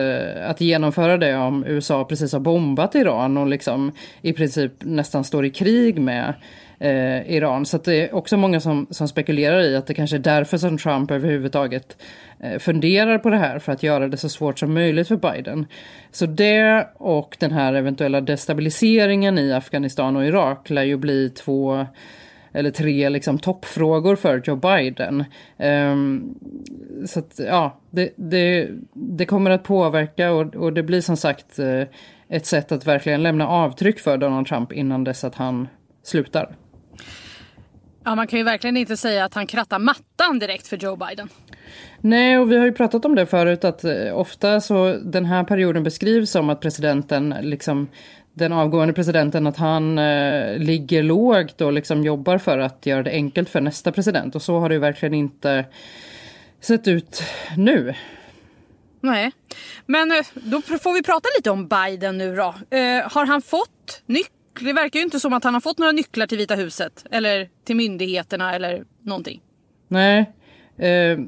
att 0.47 0.61
genomföra 0.61 1.16
det 1.16 1.37
om 1.37 1.64
USA 1.66 2.04
precis 2.04 2.32
har 2.32 2.40
bombat 2.40 2.94
Iran 2.94 3.37
och 3.37 3.47
liksom 3.47 3.92
i 4.23 4.32
princip 4.32 4.73
nästan 4.78 5.25
står 5.25 5.44
i 5.44 5.50
krig 5.50 6.00
med 6.00 6.35
eh, 6.80 7.30
Iran. 7.30 7.66
Så 7.66 7.78
det 7.78 8.08
är 8.08 8.14
också 8.14 8.37
många 8.37 8.60
som, 8.60 8.87
som 8.90 9.08
spekulerar 9.08 9.60
i 9.60 9.76
att 9.76 9.87
det 9.87 9.94
kanske 9.94 10.16
är 10.16 10.20
därför 10.20 10.58
som 10.58 10.78
Trump 10.78 11.10
överhuvudtaget 11.10 12.02
eh, 12.40 12.58
funderar 12.58 13.18
på 13.18 13.30
det 13.30 13.37
här 13.37 13.58
för 13.58 13.72
att 13.72 13.82
göra 13.82 14.08
det 14.08 14.16
så 14.16 14.28
svårt 14.28 14.58
som 14.58 14.75
möjligt 14.75 15.08
för 15.08 15.16
Biden. 15.16 15.66
Så 16.10 16.26
det 16.26 16.88
och 16.94 17.37
den 17.40 17.52
här 17.52 17.75
eventuella 17.75 18.20
destabiliseringen 18.20 19.38
i 19.38 19.52
Afghanistan 19.52 20.16
och 20.16 20.26
Irak 20.26 20.70
lär 20.70 20.82
ju 20.82 20.96
bli 20.96 21.30
två 21.30 21.87
eller 22.52 22.70
tre 22.70 23.08
liksom 23.08 23.38
toppfrågor 23.38 24.16
för 24.16 24.42
Joe 24.44 24.56
Biden. 24.56 25.25
Um, 25.58 26.34
så 27.06 27.18
att, 27.18 27.38
ja, 27.38 27.80
det, 27.90 28.10
det, 28.16 28.68
det, 28.92 29.26
kommer 29.26 29.50
att 29.50 29.62
påverka 29.62 30.32
och, 30.32 30.56
och 30.56 30.72
det 30.72 30.82
blir 30.82 31.00
som 31.00 31.16
sagt 31.16 31.58
uh, 31.58 31.82
ett 32.28 32.46
sätt 32.46 32.72
att 32.72 32.87
verkligen 32.87 33.22
lämna 33.22 33.49
avtryck 33.49 33.99
för 33.99 34.18
Donald 34.18 34.46
Trump 34.46 34.72
innan 34.72 35.04
dess 35.04 35.25
att 35.25 35.34
han 35.34 35.68
slutar. 36.02 36.54
Ja, 38.04 38.14
man 38.14 38.26
kan 38.26 38.38
ju 38.38 38.45
verkligen 38.45 38.76
inte 38.76 38.97
säga 38.97 39.25
att 39.25 39.35
han 39.35 39.47
krattar 39.47 39.78
mattan 39.78 40.38
direkt 40.38 40.66
för 40.66 40.76
Joe 40.76 40.97
Biden. 40.97 41.28
Nej, 42.00 42.38
och 42.38 42.52
vi 42.52 42.57
har 42.57 42.64
ju 42.64 42.73
pratat 42.73 43.04
om 43.04 43.14
det 43.14 43.26
förut 43.26 43.64
att 43.64 43.85
eh, 43.85 44.19
ofta 44.19 44.61
så 44.61 44.92
den 44.92 45.25
här 45.25 45.45
perioden 45.45 45.83
beskrivs 45.83 46.30
som 46.30 46.50
att 46.50 46.61
presidenten 46.61 47.35
liksom 47.40 47.88
den 48.33 48.52
avgående 48.52 48.95
presidenten 48.95 49.47
att 49.47 49.57
han 49.57 49.99
eh, 49.99 50.59
ligger 50.59 51.02
lågt 51.02 51.61
och 51.61 51.73
liksom 51.73 52.04
jobbar 52.04 52.38
för 52.38 52.59
att 52.59 52.87
göra 52.87 53.02
det 53.02 53.11
enkelt 53.11 53.49
för 53.49 53.61
nästa 53.61 53.92
president 53.92 54.35
och 54.35 54.42
så 54.42 54.59
har 54.59 54.69
det 54.69 54.75
ju 54.75 54.80
verkligen 54.80 55.14
inte 55.14 55.64
sett 56.61 56.88
ut 56.88 57.23
nu. 57.57 57.95
Nej, 59.00 59.33
men 59.87 60.12
eh, 60.12 60.26
då 60.35 60.61
får 60.61 60.95
vi 60.95 61.02
prata 61.02 61.28
lite 61.38 61.50
om 61.50 61.69
Biden 61.69 62.19
nu 62.19 62.37
då. 62.37 62.54
Eh, 62.76 63.12
har 63.12 63.26
han 63.26 63.42
fått 63.42 64.02
nyckeln 64.07 64.39
det 64.61 64.73
verkar 64.73 64.99
ju 64.99 65.04
inte 65.04 65.21
som 65.21 65.33
att 65.33 65.45
han 65.45 65.54
har 65.54 65.61
fått 65.61 65.78
några 65.78 65.92
nycklar 65.92 66.26
till 66.26 66.38
Vita 66.38 66.54
huset 66.54 67.04
eller 67.11 67.49
till 67.64 67.76
myndigheterna 67.76 68.54
eller 68.54 68.85
någonting. 69.02 69.40
Nej, 69.88 70.19
eh, 70.76 71.19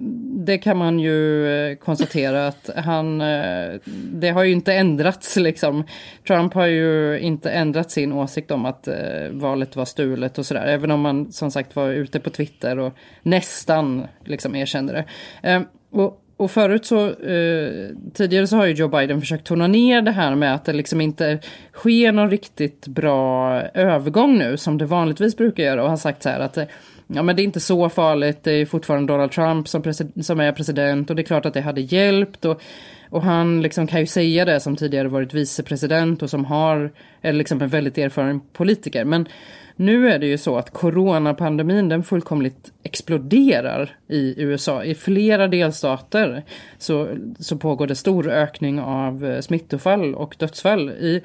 det 0.45 0.59
kan 0.59 0.77
man 0.77 0.99
ju 0.99 1.47
eh, 1.47 1.77
konstatera 1.77 2.47
att 2.47 2.71
han, 2.77 3.21
eh, 3.21 3.81
det 4.13 4.31
har 4.31 4.45
ju 4.45 4.53
inte 4.53 4.75
ändrats 4.75 5.37
liksom. 5.37 5.85
Trump 6.27 6.55
har 6.55 6.67
ju 6.67 7.19
inte 7.19 7.51
ändrat 7.51 7.91
sin 7.91 8.13
åsikt 8.13 8.51
om 8.51 8.65
att 8.65 8.89
eh, 8.89 9.29
valet 9.31 9.77
var 9.77 9.85
stulet 9.85 10.39
och 10.39 10.47
sådär. 10.47 10.67
Även 10.67 10.91
om 10.91 11.01
man 11.01 11.33
som 11.33 11.51
sagt 11.51 11.77
var 11.77 11.91
ute 11.91 12.21
på 12.21 12.31
Twitter 12.31 12.79
och 12.79 12.93
nästan 13.23 14.07
liksom 14.25 14.57
erkände 14.57 14.93
det. 14.93 15.05
Eh, 15.51 15.63
och 15.91 16.22
och 16.37 16.51
förut 16.51 16.85
så, 16.85 17.07
eh, 17.09 17.89
tidigare 18.15 18.47
så 18.47 18.57
har 18.57 18.67
ju 18.67 18.73
Joe 18.73 18.89
Biden 18.89 19.21
försökt 19.21 19.47
tona 19.47 19.67
ner 19.67 20.03
det 20.03 20.11
här 20.11 20.35
med 20.35 20.55
att 20.55 20.65
det 20.65 20.73
liksom 20.73 21.01
inte 21.01 21.39
sker 21.73 22.13
någon 22.13 22.31
riktigt 22.31 22.87
bra 22.87 23.61
övergång 23.63 24.39
nu 24.39 24.57
som 24.57 24.79
det 24.79 24.87
vanligtvis 24.87 25.37
brukar 25.37 25.63
göra. 25.63 25.83
Och 25.85 25.91
har 25.91 25.97
sagt 25.97 26.23
så 26.23 26.29
här 26.29 26.41
att 26.41 26.57
eh, 26.57 26.65
ja 27.07 27.23
men 27.23 27.37
det 27.37 27.43
är 27.43 27.45
inte 27.45 27.61
så 27.61 27.89
farligt, 27.89 28.39
det 28.43 28.53
är 28.53 28.67
fortfarande 28.67 29.13
Donald 29.13 29.31
Trump 29.33 29.69
som, 29.69 29.83
som 30.23 30.41
är 30.41 30.53
president 30.53 31.11
och 31.11 31.17
det 31.17 31.23
är 31.23 31.25
klart 31.25 31.47
att 31.47 31.55
det 31.55 31.61
hade 31.61 31.81
hjälpt. 31.81 32.45
Och, 32.45 32.63
och 33.11 33.23
han 33.23 33.63
liksom 33.63 33.87
kan 33.87 34.01
ju 34.01 34.07
säga 34.07 34.45
det 34.45 34.61
som 34.61 34.77
tidigare 34.77 35.09
varit 35.09 35.35
vicepresident 35.35 36.23
och 36.23 36.31
som 36.31 36.45
har, 36.45 36.93
är 37.23 37.33
liksom 37.33 37.63
en 37.63 37.69
väldigt 37.69 37.99
erfaren 37.99 38.41
politiker. 38.53 39.05
Men 39.05 39.29
nu 39.77 40.09
är 40.09 40.19
det 40.19 40.27
ju 40.27 40.39
så 40.39 40.57
att 40.57 40.71
coronapandemin 40.71 41.89
den 41.89 42.05
fullkomligt 42.05 42.73
exploderar 42.83 43.97
i 44.09 44.35
USA. 44.43 44.85
I 44.85 44.95
flera 44.95 45.49
delstater 45.49 46.45
så, 46.79 47.09
så 47.39 47.57
pågår 47.57 47.87
det 47.87 47.95
stor 47.95 48.29
ökning 48.29 48.81
av 48.81 49.25
eh, 49.25 49.41
smittofall 49.41 50.15
och 50.15 50.37
dödsfall. 50.39 50.91
I, 50.91 51.23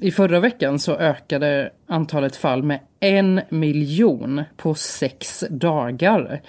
I 0.00 0.10
förra 0.10 0.40
veckan 0.40 0.78
så 0.78 0.96
ökade 0.96 1.70
antalet 1.86 2.36
fall 2.36 2.62
med 2.62 2.80
en 3.00 3.40
miljon 3.48 4.42
på 4.56 4.74
sex 4.74 5.44
dagar. 5.50 6.42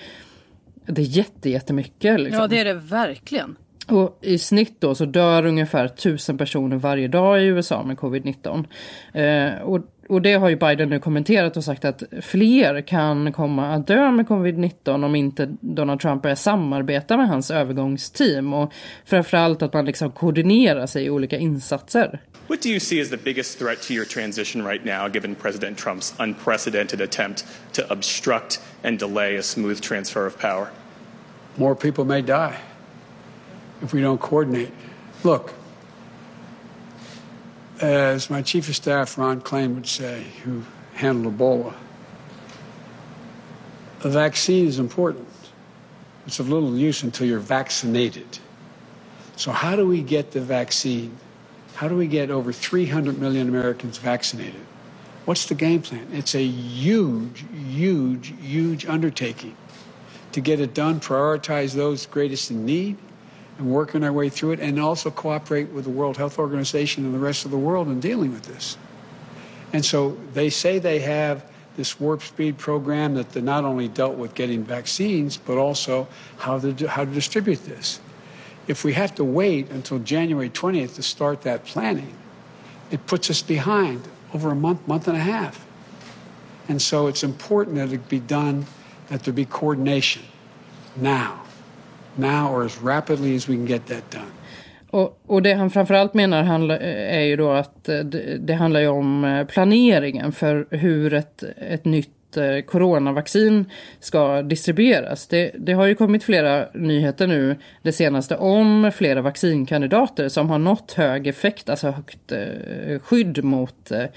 Det 0.86 1.02
är 1.02 1.06
jätte, 1.06 1.50
jättemycket. 1.50 2.20
Liksom. 2.20 2.42
Ja, 2.42 2.48
det 2.48 2.60
är 2.60 2.66
det 2.66 2.74
verkligen. 2.74 3.56
Och 3.92 4.18
i 4.22 4.38
snitt 4.38 4.82
då 4.82 4.96
så 4.96 5.06
dör 5.06 5.46
ungefär 5.46 5.88
tusen 5.88 6.38
personer 6.38 6.78
varje 6.78 7.08
dag 7.08 7.42
i 7.42 7.46
USA 7.46 7.84
med 7.84 7.98
covid-19. 7.98 8.66
Eh, 9.14 9.62
och 9.62 9.80
och 10.12 10.22
det 10.22 10.34
har 10.34 10.50
ju 10.50 10.56
Biden 10.56 10.90
nu 10.90 11.00
kommenterat 11.00 11.58
och 11.58 11.64
sagt 11.64 11.86
att 11.86 12.04
fler 12.22 12.82
kan 12.82 13.34
komma 13.34 13.74
att 13.74 13.88
dö 13.88 14.12
med 14.12 14.26
covid-19 14.28 15.06
om 15.06 15.16
inte 15.16 15.56
Donald 15.62 16.00
Trump 16.00 16.22
börjar 16.22 16.36
samarbeta 16.36 17.18
med 17.18 17.28
hans 17.28 17.52
övergångsteam 17.52 18.54
och 18.54 18.74
framförallt 19.06 19.62
att 19.62 19.74
man 19.74 19.86
liksom 19.86 20.12
koordinerar 20.12 20.86
sig 20.86 21.06
i 21.06 21.10
olika 21.10 21.38
insatser. 21.38 22.22
What 22.48 22.62
do 22.62 22.70
you 22.70 22.80
see 22.80 23.02
as 23.02 23.10
the 23.10 23.18
biggest 23.18 23.60
threat 23.60 23.82
to 23.82 23.94
your 23.94 24.06
transition 24.06 24.68
right 24.68 24.86
now, 24.86 25.14
given 25.14 25.36
President 25.36 25.78
Trump's 25.78 26.24
unprecedented 26.24 27.02
attempt 27.02 27.46
to 27.72 27.82
obstruct 27.90 28.62
and 28.84 29.00
delay 29.00 29.38
a 29.38 29.44
smooth 29.44 29.82
transfer 29.82 30.28
of 30.28 30.38
power? 30.38 30.68
More 31.56 31.76
people 31.76 32.04
may 32.04 32.22
die 32.22 32.71
if 33.82 33.94
we 33.94 34.02
don't 34.02 34.20
coordinate. 34.20 34.72
Look, 35.24 35.54
as 37.80 38.30
my 38.30 38.42
chief 38.42 38.70
of 38.70 38.76
staff, 38.76 39.18
Ron 39.18 39.42
Klain, 39.42 39.76
would 39.76 39.88
say, 39.88 40.26
who 40.44 40.64
handled 40.94 41.38
Ebola, 41.38 41.74
a 44.04 44.10
vaccine 44.10 44.68
is 44.68 44.80
important. 44.80 45.28
It's 46.26 46.40
of 46.40 46.50
little 46.50 46.78
use 46.78 47.04
until 47.04 47.28
you're 47.28 47.40
vaccinated. 47.40 48.40
So, 49.36 49.52
how 49.52 49.76
do 49.76 49.88
we 49.88 50.02
get 50.02 50.32
the 50.32 50.42
vaccine? 50.42 51.18
How 51.76 51.88
do 51.88 51.96
we 51.96 52.08
get 52.08 52.30
over 52.30 52.52
300 52.52 53.20
million 53.20 53.50
Americans 53.50 53.98
vaccinated? 53.98 54.62
What's 55.26 55.46
the 55.46 55.56
game 55.56 55.82
plan? 55.82 56.08
It's 56.12 56.36
a 56.36 56.44
huge, 56.44 57.46
huge, 57.52 58.34
huge 58.42 58.86
undertaking. 58.86 59.56
To 60.34 60.42
get 60.42 60.60
it 60.60 60.74
done, 60.74 61.00
prioritize 61.00 61.74
those 61.74 62.06
greatest 62.06 62.52
in 62.52 62.66
need, 62.66 62.98
and 63.58 63.72
working 63.72 64.04
our 64.04 64.14
way 64.14 64.30
through 64.30 64.52
it 64.52 64.60
and 64.60 64.80
also 64.80 65.12
cooperate 65.12 65.70
with 65.70 65.86
the 65.86 65.92
World 65.92 66.18
Health 66.18 66.40
Organization 66.40 67.06
and 67.06 67.14
the 67.14 67.20
rest 67.20 67.46
of 67.46 67.52
the 67.52 67.58
world 67.58 67.88
in 67.88 68.00
dealing 68.00 68.32
with 68.32 68.44
this. 68.44 68.78
And 69.74 69.86
so 69.86 70.18
they 70.34 70.50
say 70.50 70.80
they 70.80 71.00
have 71.00 71.46
this 71.78 72.00
warp 72.00 72.22
speed 72.22 72.58
program 72.58 73.14
that 73.16 73.32
they 73.32 73.42
not 73.42 73.64
only 73.64 73.88
dealt 73.88 74.16
with 74.16 74.36
getting 74.36 74.64
vaccines, 74.64 75.38
but 75.38 75.58
also 75.58 76.08
how 76.38 76.60
to, 76.60 76.88
how 76.88 77.06
to 77.06 77.12
distribute 77.12 77.64
this. 77.66 78.00
If 78.68 78.84
we 78.84 78.94
have 78.94 79.16
to 79.16 79.24
wait 79.24 79.70
until 79.72 80.00
January 80.00 80.50
20th 80.50 80.96
to 80.96 81.04
start 81.04 81.42
that 81.44 81.66
planning, 81.66 82.14
it 82.92 83.06
puts 83.08 83.30
us 83.30 83.42
behind 83.42 84.08
over 84.34 84.52
a 84.52 84.56
month, 84.56 84.86
month 84.88 85.08
and 85.08 85.18
a 85.18 85.22
half. 85.22 85.66
And 86.68 86.82
so 86.82 87.08
it's 87.08 87.24
important 87.24 87.78
that 87.78 87.92
it 87.92 88.08
be 88.08 88.20
done, 88.20 88.66
that 89.08 89.24
there 89.24 89.34
be 89.34 89.46
coordination 89.46 90.24
now. 90.96 91.41
Now 92.16 92.56
or 92.56 92.66
as 92.66 92.82
rapidly 92.82 93.36
as 93.36 93.50
we 93.50 93.56
can 93.56 93.66
get 93.66 93.88
that 93.88 94.12
done. 94.12 94.32
Och, 94.92 95.22
och 95.28 95.42
det 95.42 95.54
han 95.54 95.70
framförallt 95.70 96.14
menar 96.14 96.44
handla, 96.44 96.78
eh, 96.78 97.18
är 97.18 97.22
ju 97.22 97.36
då 97.36 97.52
att 97.52 97.90
eh, 97.90 98.00
det, 98.00 98.38
det 98.38 98.54
handlar 98.54 98.80
ju 98.80 98.88
om 98.88 99.24
eh, 99.24 99.46
planeringen 99.46 100.32
för 100.32 100.68
hur 100.70 101.14
ett, 101.14 101.44
ett 101.58 101.86
nytt 101.86 102.10
coronavaccin 102.66 103.66
ska 104.00 104.42
distribueras. 104.42 105.28
Det, 105.28 105.52
det, 105.58 105.74
har 105.74 105.86
ju 105.86 105.96
kommit 105.96 106.24
flera 106.24 106.66
nyheter 106.74 107.28
nu 107.28 107.56
det 107.82 107.92
senaste 107.92 108.36
om 108.36 108.92
flera 108.96 109.22
vaccinkandidater 109.22 110.30
som 110.30 110.50
har 110.50 110.60
nått 110.60 110.94
hög 110.94 111.28
effekt, 111.28 111.70
alltså 111.70 111.92
högt 111.92 112.32
eh, 112.32 113.00
skydd 113.00 113.44
mot 113.44 113.92
eh 113.92 114.08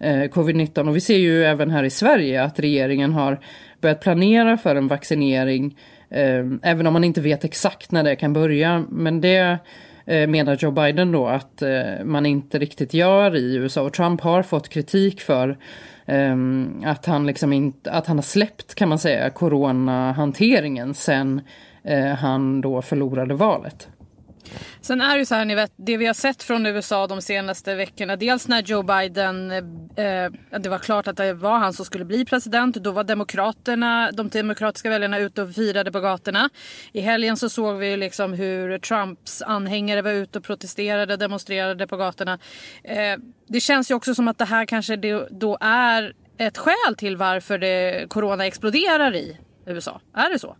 covid-19. 0.00 0.88
Och 0.88 0.96
vi 0.96 1.00
ser 1.00 1.18
ju 1.18 1.44
även 1.44 1.70
här 1.70 1.84
i 1.84 1.90
Sverige 1.90 2.42
att 2.42 2.58
regeringen 2.58 3.12
har 3.12 3.40
börjat 3.80 4.00
planera 4.00 4.56
för 4.56 4.76
en 4.76 4.88
vaccinering, 4.88 5.66
eh, 5.66 5.72
Ehm, 6.10 6.60
även 6.62 6.86
om 6.86 6.92
man 6.92 7.04
inte 7.04 7.20
vet 7.20 7.44
exakt 7.44 7.92
när 7.92 8.04
det 8.04 8.16
kan 8.16 8.32
börja. 8.32 8.84
Men 8.90 9.20
det 9.20 9.58
eh, 10.06 10.28
menar 10.28 10.56
Joe 10.60 10.70
Biden 10.70 11.12
då 11.12 11.26
att 11.26 11.62
eh, 11.62 12.04
man 12.04 12.26
inte 12.26 12.58
riktigt 12.58 12.94
gör 12.94 13.36
i 13.36 13.56
USA. 13.56 13.82
Och 13.82 13.92
Trump 13.92 14.20
har 14.20 14.42
fått 14.42 14.68
kritik 14.68 15.20
för 15.20 15.58
ehm, 16.06 16.82
att 16.86 17.06
han 17.06 17.26
liksom 17.26 17.52
inte, 17.52 17.90
att 17.90 18.06
han 18.06 18.16
har 18.16 18.22
släppt 18.22 18.74
kan 18.74 18.88
man 18.88 18.98
säga 18.98 19.30
coronahanteringen 19.30 20.94
sen 20.94 21.40
eh, 21.84 22.06
han 22.06 22.60
då 22.60 22.82
förlorade 22.82 23.34
valet. 23.34 23.88
Sen 24.80 25.00
är 25.00 25.14
det 25.14 25.18
ju 25.18 25.24
så 25.24 25.34
här, 25.34 25.44
ni 25.44 25.54
vet, 25.54 25.72
det 25.76 25.96
vi 25.96 26.06
har 26.06 26.14
sett 26.14 26.42
från 26.42 26.66
USA 26.66 27.06
de 27.06 27.22
senaste 27.22 27.74
veckorna. 27.74 28.16
Dels 28.16 28.48
när 28.48 28.62
Joe 28.62 28.82
Biden, 28.82 29.50
eh, 29.50 30.04
eh, 30.04 30.30
det 30.60 30.68
var 30.68 30.78
klart 30.78 31.08
att 31.08 31.16
det 31.16 31.32
var 31.32 31.58
han 31.58 31.72
som 31.72 31.84
skulle 31.84 32.04
bli 32.04 32.24
president. 32.24 32.76
Då 32.76 32.90
var 32.90 33.04
demokraterna, 33.04 34.10
de 34.12 34.28
demokratiska 34.28 34.90
väljarna 34.90 35.18
ute 35.18 35.42
och 35.42 35.54
firade 35.54 35.92
på 35.92 36.00
gatorna. 36.00 36.50
I 36.92 37.00
helgen 37.00 37.36
så 37.36 37.48
såg 37.48 37.76
vi 37.76 37.96
liksom 37.96 38.32
hur 38.32 38.78
Trumps 38.78 39.42
anhängare 39.42 40.02
var 40.02 40.10
ute 40.10 40.38
och 40.38 40.44
protesterade, 40.44 41.16
demonstrerade 41.16 41.86
på 41.86 41.96
gatorna. 41.96 42.38
Eh, 42.84 43.18
det 43.48 43.60
känns 43.60 43.90
ju 43.90 43.94
också 43.94 44.14
som 44.14 44.28
att 44.28 44.38
det 44.38 44.44
här 44.44 44.66
kanske 44.66 44.96
då 45.30 45.58
är 45.60 46.12
ett 46.38 46.58
skäl 46.58 46.96
till 46.96 47.16
varför 47.16 47.58
det, 47.58 48.06
corona 48.08 48.46
exploderar 48.46 49.14
i 49.14 49.38
USA. 49.66 50.00
Är 50.14 50.32
det 50.32 50.38
så? 50.38 50.56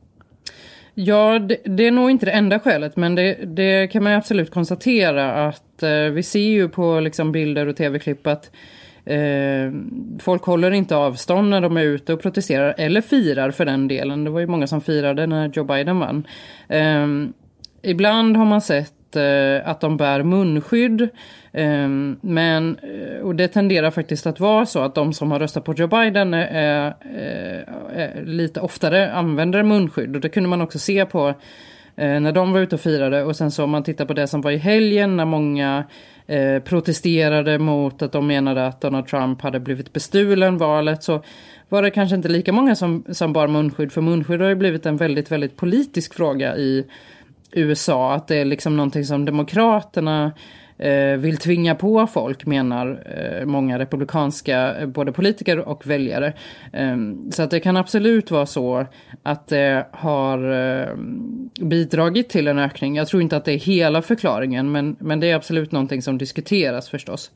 Ja, 1.01 1.39
det, 1.39 1.59
det, 1.65 1.87
är 1.87 1.91
nog 1.91 2.11
inte 2.11 2.27
det 2.27 2.33
enda 2.33 2.61
skälet, 2.61 2.97
men 2.97 3.15
det, 3.15 3.35
det 3.35 3.87
kan 3.93 4.03
man 4.03 4.13
absolut 4.13 4.51
konstatera 4.51 5.49
att 5.49 5.83
eh, 5.83 5.91
vi 5.91 6.23
ser 6.23 6.49
ju 6.49 6.69
på 6.69 7.01
liksom, 7.01 7.33
bilder 7.33 7.67
och 7.67 7.77
tv-klipp 7.77 8.27
att 8.27 8.51
eh, 9.05 9.73
folk 10.19 10.43
håller 10.43 10.71
inte 10.71 10.97
avstånd 10.97 11.51
när 11.51 11.61
de 11.61 11.77
är 11.77 11.83
ute 11.83 12.13
och 12.13 12.23
protesterar, 12.23 12.75
eller 12.79 13.01
firar 13.01 13.51
för 13.51 13.65
den 13.65 13.89
delen. 13.89 14.25
Det 14.25 14.31
var 14.31 14.41
ju 14.41 14.47
många 14.47 14.67
som 14.67 14.81
firade 14.81 15.27
när 15.27 15.49
Joe 15.49 15.65
Biden 15.65 15.99
vann. 15.99 16.27
Eh, 16.69 17.07
ibland 17.83 18.37
har 18.37 18.45
man 18.45 18.61
sett 18.61 18.98
eh, 19.17 19.69
att 19.69 19.81
de 19.81 19.97
bär 19.97 20.23
munskydd. 20.23 21.09
Ehm, 21.53 22.17
men, 22.21 22.79
eh, 22.83 23.23
och 23.23 23.35
det 23.35 23.49
tenderar 23.49 23.91
faktiskt 23.91 24.27
att 24.27 24.41
vara 24.41 24.67
så 24.67 24.81
att 24.81 24.95
de 24.95 25.13
som 25.13 25.31
har 25.31 25.39
röstat 25.39 25.65
på 25.65 25.75
Joe 25.75 25.87
Biden 25.87 26.35
är, 26.35 26.95
är, 27.15 27.65
är 27.95 28.25
lite 28.25 28.61
oftare 28.61 29.13
använder 29.13 29.63
munskydd. 29.63 30.15
Och 30.15 30.21
det 30.21 30.29
kunde 30.29 30.49
man 30.49 30.61
också 30.61 30.79
se 30.79 31.05
på 31.05 31.29
eh, 31.97 32.21
när 32.21 32.33
de 32.33 32.53
var 32.53 32.61
ute 32.61 32.75
och 32.75 32.81
firade. 32.81 33.25
Och 33.25 33.37
sen 33.37 33.51
så 33.51 33.65
om 33.65 33.71
man 33.71 33.83
tittar 33.83 34.05
på 34.05 34.15
det 34.15 34.27
som 34.27 34.41
var 34.41 34.51
i 34.51 34.57
helgen 34.57 35.17
när 35.17 35.25
många 35.25 35.85
eh, 36.27 36.63
protesterade 36.63 37.59
mot 37.59 38.03
att 38.03 38.13
de 38.13 38.27
menade 38.27 38.67
att 38.67 38.81
Donald 38.81 39.07
Trump 39.07 39.43
hade 39.43 39.61
blivit 39.61 39.93
bestulen 39.93 40.59
valet 40.59 41.03
så 41.03 41.23
var 41.69 41.83
det 41.83 41.91
kanske 41.91 42.17
inte 42.17 42.29
lika 42.29 42.53
många 42.53 42.77
som, 42.77 43.05
som 43.13 43.33
bar 43.33 43.49
munskydd. 43.49 43.93
För 43.93 44.01
munskydd 44.01 44.41
har 44.41 44.49
ju 44.49 44.55
blivit 44.55 44.87
en 44.87 44.97
väldigt, 44.97 45.33
väldigt 45.33 45.57
politisk 45.57 46.15
fråga 46.15 46.57
i 46.57 46.85
USA. 47.53 48.15
Att 48.15 48.29
det 48.29 48.37
är 48.37 48.45
liksom 48.45 48.77
någonting 48.77 49.05
som 49.05 49.25
Demokraterna 49.25 50.33
eh, 50.79 51.17
vill 51.19 51.37
tvinga 51.37 51.75
på 51.75 52.07
folk 52.07 52.47
menar 52.47 53.05
eh, 53.17 53.47
många 53.47 53.79
republikanska 53.79 54.77
eh, 54.77 54.87
både 54.87 55.13
politiker 55.13 55.59
och 55.59 55.87
väljare. 55.87 56.33
Eh, 56.73 56.97
så 57.31 57.43
att 57.43 57.51
det 57.51 57.61
kan 57.61 57.77
absolut 57.77 58.31
vara 58.31 58.47
så 58.47 58.87
att 59.23 59.49
det 59.49 59.87
har 59.93 60.53
eh, 60.53 60.89
bidragit 61.61 62.29
till 62.29 62.49
en 62.49 62.59
ökning. 62.59 62.97
Jag 62.97 63.09
tror 63.09 63.23
inte 63.23 63.37
att 63.37 63.45
det 63.45 63.53
är 63.53 63.59
hela 63.59 64.03
förklaringen 64.03 64.73
men, 64.73 64.97
men 65.01 65.21
det 65.21 65.31
är 65.31 65.35
absolut 65.35 65.73
någonting 65.73 66.03
som 66.03 66.19
diskuteras 66.19 66.89
förstås. 66.89 67.31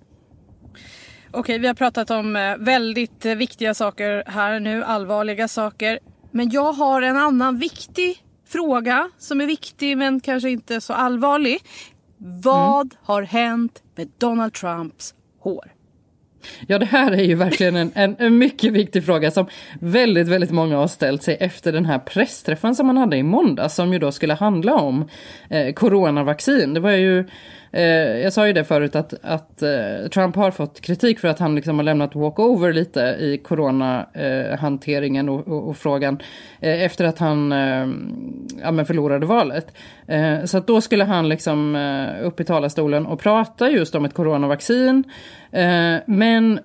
Okej, 1.34 1.58
vi 1.58 1.66
har 1.66 1.74
pratat 1.74 2.10
om 2.10 2.36
eh, 2.36 2.56
väldigt 2.56 3.26
eh, 3.26 3.34
viktiga 3.34 3.74
saker 3.74 4.22
här 4.26 4.60
nu, 4.60 4.84
allvarliga 4.84 5.48
saker. 5.48 5.98
Men 6.30 6.50
jag 6.50 6.72
har 6.72 7.02
en 7.02 7.16
annan 7.16 7.58
viktig 7.58 8.16
fråga 8.52 9.10
som 9.18 9.40
är 9.40 9.46
viktig 9.46 9.98
men 9.98 10.20
kanske 10.20 10.50
inte 10.50 10.80
så 10.80 10.92
allvarlig. 10.92 11.58
Vad 12.18 12.86
mm. 12.86 12.96
har 13.02 13.22
hänt 13.22 13.82
med 13.94 14.08
Donald 14.18 14.52
Trumps 14.52 15.14
hår? 15.40 15.72
Ja, 16.66 16.78
det 16.78 16.86
här 16.86 17.12
är 17.12 17.22
ju 17.22 17.34
verkligen 17.34 17.76
en, 17.76 17.92
en, 17.94 18.16
en, 18.18 18.38
mycket 18.38 18.72
viktig 18.72 19.04
fråga 19.04 19.30
som 19.30 19.46
väldigt, 19.80 20.28
väldigt 20.28 20.50
många 20.50 20.76
har 20.76 20.86
ställt 20.86 21.22
sig 21.22 21.36
efter 21.40 21.72
den 21.72 21.86
här 21.86 21.98
pressträffen 21.98 22.74
som 22.74 22.86
man 22.86 22.96
hade 22.96 23.16
i 23.16 23.22
måndag 23.22 23.68
som 23.68 23.92
ju 23.92 23.98
då 23.98 24.12
skulle 24.12 24.34
handla 24.34 24.74
om 24.74 25.08
eh, 25.50 25.72
coronavaccin. 25.72 26.74
Det 26.74 26.80
var 26.80 26.90
ju 26.90 27.24
Eh, 27.72 27.84
jag 28.22 28.32
sa 28.32 28.46
ju 28.46 28.52
det 28.52 28.64
förut 28.64 28.96
att, 28.96 29.14
att 29.22 29.62
eh, 29.62 30.08
Trump 30.12 30.36
har 30.36 30.50
fått 30.50 30.80
kritik 30.80 31.18
för 31.18 31.28
att 31.28 31.38
han 31.38 31.54
liksom 31.54 31.76
har 31.76 31.84
lämnat 31.84 32.14
walkover 32.14 32.72
lite 32.72 33.00
i 33.00 33.40
coronahanteringen 33.44 35.28
och, 35.28 35.48
och, 35.48 35.68
och, 35.68 35.76
frågan 35.76 36.18
eh, 36.60 36.82
efter 36.82 37.04
att 37.04 37.18
han 37.18 37.52
eh, 37.52 37.88
ja, 38.62 38.70
men 38.70 38.86
förlorade 38.86 39.26
valet. 39.26 39.66
Eh, 40.06 40.44
så 40.44 40.58
att 40.58 40.66
då 40.66 40.80
skulle 40.80 41.04
han 41.04 41.28
liksom 41.28 41.76
eh, 41.76 42.26
upp 42.26 42.40
i 42.40 42.44
talarstolen 42.44 43.06
och 43.06 43.20
prata 43.20 43.70
just 43.70 43.94
om 43.94 44.04
ett 44.04 44.14
coronavaccin. 44.14 45.04
Eh, 45.52 45.96
men 46.06 46.60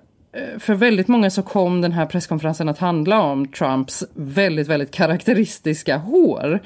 för 0.59 0.73
väldigt 0.73 1.07
många 1.07 1.29
så 1.29 1.43
kom 1.43 1.81
den 1.81 1.91
här 1.91 2.05
presskonferensen 2.05 2.69
att 2.69 2.77
handla 2.77 3.21
om 3.21 3.47
Trumps 3.47 4.03
väldigt, 4.13 4.67
väldigt 4.67 4.91
karaktäristiska 4.91 5.97
hår. 5.97 6.59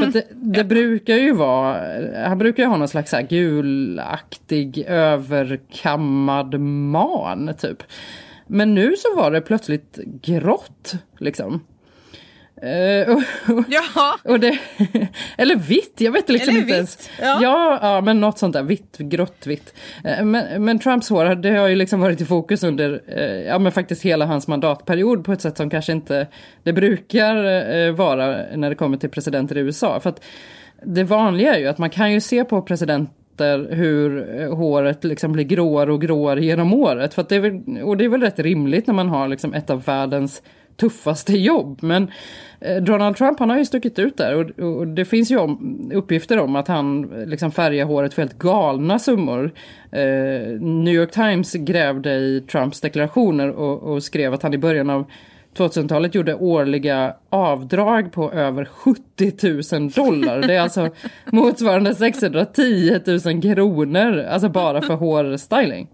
För 0.00 0.12
det, 0.12 0.26
det 0.30 0.64
brukar 0.74 1.14
ju 1.14 1.32
vara, 1.32 1.80
han 2.28 2.38
brukar 2.38 2.62
ju 2.62 2.68
ha 2.68 2.76
någon 2.76 2.88
slags 2.88 3.10
så 3.10 3.22
gulaktig 3.28 4.84
överkammad 4.88 6.60
man 6.60 7.54
typ. 7.58 7.82
Men 8.46 8.74
nu 8.74 8.94
så 8.96 9.16
var 9.16 9.30
det 9.30 9.40
plötsligt 9.40 9.98
grått 10.22 10.94
liksom. 11.18 11.60
Uh, 12.62 13.16
och, 13.16 13.22
Jaha. 13.68 14.18
Och 14.24 14.40
det, 14.40 14.58
eller 15.36 15.56
vitt, 15.56 15.94
jag 15.96 16.12
vet 16.12 16.28
liksom 16.28 16.48
eller 16.48 16.60
inte 16.60 16.66
vitt. 16.66 16.76
ens. 16.76 17.10
Ja. 17.20 17.38
ja. 17.42 17.78
Ja, 17.82 18.00
men 18.00 18.20
något 18.20 18.38
sånt 18.38 18.52
där 18.52 18.62
vitt, 18.62 18.98
grått 18.98 19.46
vitt. 19.46 19.74
Uh, 20.06 20.24
men, 20.24 20.64
men 20.64 20.78
Trumps 20.78 21.08
hår, 21.08 21.34
det 21.34 21.50
har 21.50 21.68
ju 21.68 21.76
liksom 21.76 22.00
varit 22.00 22.20
i 22.20 22.24
fokus 22.24 22.62
under, 22.62 23.02
uh, 23.18 23.22
ja 23.22 23.58
men 23.58 23.72
faktiskt 23.72 24.02
hela 24.02 24.26
hans 24.26 24.48
mandatperiod 24.48 25.24
på 25.24 25.32
ett 25.32 25.40
sätt 25.40 25.56
som 25.56 25.70
kanske 25.70 25.92
inte 25.92 26.26
det 26.62 26.72
brukar 26.72 27.92
vara 27.92 28.26
när 28.56 28.68
det 28.70 28.76
kommer 28.76 28.96
till 28.96 29.10
presidenter 29.10 29.56
i 29.56 29.60
USA. 29.60 30.00
För 30.00 30.10
att 30.10 30.24
det 30.82 31.04
vanliga 31.04 31.54
är 31.54 31.58
ju 31.58 31.66
att 31.66 31.78
man 31.78 31.90
kan 31.90 32.12
ju 32.12 32.20
se 32.20 32.44
på 32.44 32.62
presidenter 32.62 33.68
hur 33.70 34.46
håret 34.50 35.04
liksom 35.04 35.32
blir 35.32 35.44
gråare 35.44 35.92
och 35.92 36.00
gråare 36.00 36.44
genom 36.44 36.74
året. 36.74 37.14
För 37.14 37.26
det 37.28 37.36
är 37.36 37.40
väl, 37.40 37.82
och 37.82 37.96
det 37.96 38.04
är 38.04 38.08
väl 38.08 38.20
rätt 38.20 38.38
rimligt 38.38 38.86
när 38.86 38.94
man 38.94 39.08
har 39.08 39.28
liksom 39.28 39.54
ett 39.54 39.70
av 39.70 39.84
världens 39.84 40.42
tuffaste 40.76 41.32
jobb. 41.32 41.78
Men 41.82 42.10
eh, 42.60 42.76
Donald 42.76 43.16
Trump 43.16 43.38
han 43.38 43.50
har 43.50 43.58
ju 43.58 43.64
stuckit 43.64 43.98
ut 43.98 44.16
där 44.16 44.34
och, 44.34 44.76
och 44.78 44.88
det 44.88 45.04
finns 45.04 45.30
ju 45.30 45.36
om, 45.36 45.90
uppgifter 45.94 46.38
om 46.38 46.56
att 46.56 46.68
han 46.68 47.02
liksom 47.26 47.52
färgar 47.52 47.84
håret 47.84 48.14
för 48.14 48.22
helt 48.22 48.38
galna 48.38 48.98
summor. 48.98 49.52
Eh, 49.90 50.60
New 50.60 50.94
York 50.94 51.12
Times 51.12 51.52
grävde 51.52 52.14
i 52.14 52.40
Trumps 52.40 52.80
deklarationer 52.80 53.50
och, 53.50 53.82
och 53.82 54.02
skrev 54.02 54.34
att 54.34 54.42
han 54.42 54.54
i 54.54 54.58
början 54.58 54.90
av 54.90 55.10
2000-talet 55.56 56.14
gjorde 56.14 56.34
årliga 56.34 57.14
avdrag 57.30 58.12
på 58.12 58.32
över 58.32 58.64
70 58.64 59.78
000 59.78 59.90
dollar. 59.90 60.40
Det 60.40 60.54
är 60.54 60.60
alltså 60.60 60.88
motsvarande 61.32 61.94
610 61.94 63.00
000 63.06 63.42
kronor, 63.42 64.18
alltså 64.18 64.48
bara 64.48 64.82
för 64.82 64.94
hårstyling. 64.94 65.88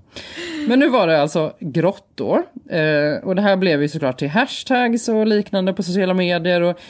Men 0.68 0.78
nu 0.78 0.88
var 0.88 1.06
det 1.06 1.22
alltså 1.22 1.52
grått 1.60 2.08
då. 2.14 2.42
Eh, 2.68 3.24
och 3.24 3.36
det 3.36 3.42
här 3.42 3.56
blev 3.56 3.82
ju 3.82 3.88
såklart 3.88 4.18
till 4.18 4.28
hashtags 4.28 5.08
och 5.08 5.26
liknande 5.26 5.72
på 5.72 5.82
sociala 5.82 6.14
medier. 6.14 6.60
Och 6.60 6.80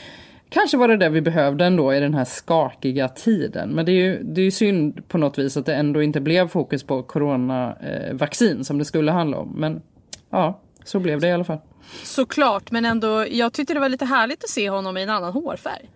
kanske 0.49 0.77
var 0.77 0.87
det 0.87 0.97
det 0.97 1.09
vi 1.09 1.21
behövde 1.21 1.65
ändå 1.65 1.93
i 1.93 1.99
den 1.99 2.13
här 2.13 2.25
skakiga 2.25 3.07
tiden. 3.07 3.69
Men 3.69 3.85
det 3.85 3.91
är 3.91 3.95
ju, 3.95 4.23
det 4.23 4.41
är 4.41 4.45
ju 4.45 4.51
synd 4.51 5.07
på 5.07 5.17
något 5.17 5.39
vis 5.39 5.57
att 5.57 5.65
det 5.65 5.75
ändå 5.75 6.03
inte 6.03 6.21
blev 6.21 6.47
fokus 6.47 6.83
på 6.83 7.03
coronavaccin 7.03 8.57
eh, 8.57 8.63
som 8.63 8.77
det 8.77 8.85
skulle 8.85 9.11
handla 9.11 9.37
om. 9.37 9.53
Men 9.57 9.81
ja, 10.29 10.59
så 10.83 10.99
blev 10.99 11.19
det 11.19 11.27
i 11.27 11.31
alla 11.31 11.43
fall. 11.43 11.59
Såklart, 12.03 12.71
men 12.71 12.85
ändå, 12.85 13.25
jag 13.29 13.53
tyckte 13.53 13.73
det 13.73 13.79
var 13.79 13.89
lite 13.89 14.05
härligt 14.05 14.43
att 14.43 14.49
se 14.49 14.69
honom 14.69 14.97
i 14.97 15.03
en 15.03 15.09
annan 15.09 15.33
hårfärg. 15.33 15.89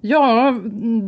Ja, 0.00 0.54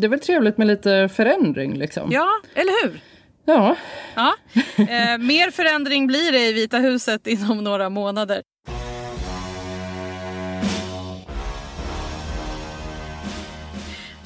det 0.01 0.07
är 0.07 0.09
väl 0.09 0.21
trevligt 0.21 0.59
med 0.59 0.67
lite 0.67 1.09
förändring 1.09 1.79
liksom. 1.79 2.13
Ja, 2.13 2.29
eller 2.55 2.83
hur? 2.83 3.01
Ja. 3.45 3.77
ja. 4.15 4.35
Eh, 4.77 5.19
mer 5.19 5.51
förändring 5.51 6.07
blir 6.07 6.33
det 6.33 6.49
i 6.49 6.53
Vita 6.53 6.79
huset 6.79 7.27
inom 7.27 7.65
några 7.65 7.91
månader. 7.91 8.43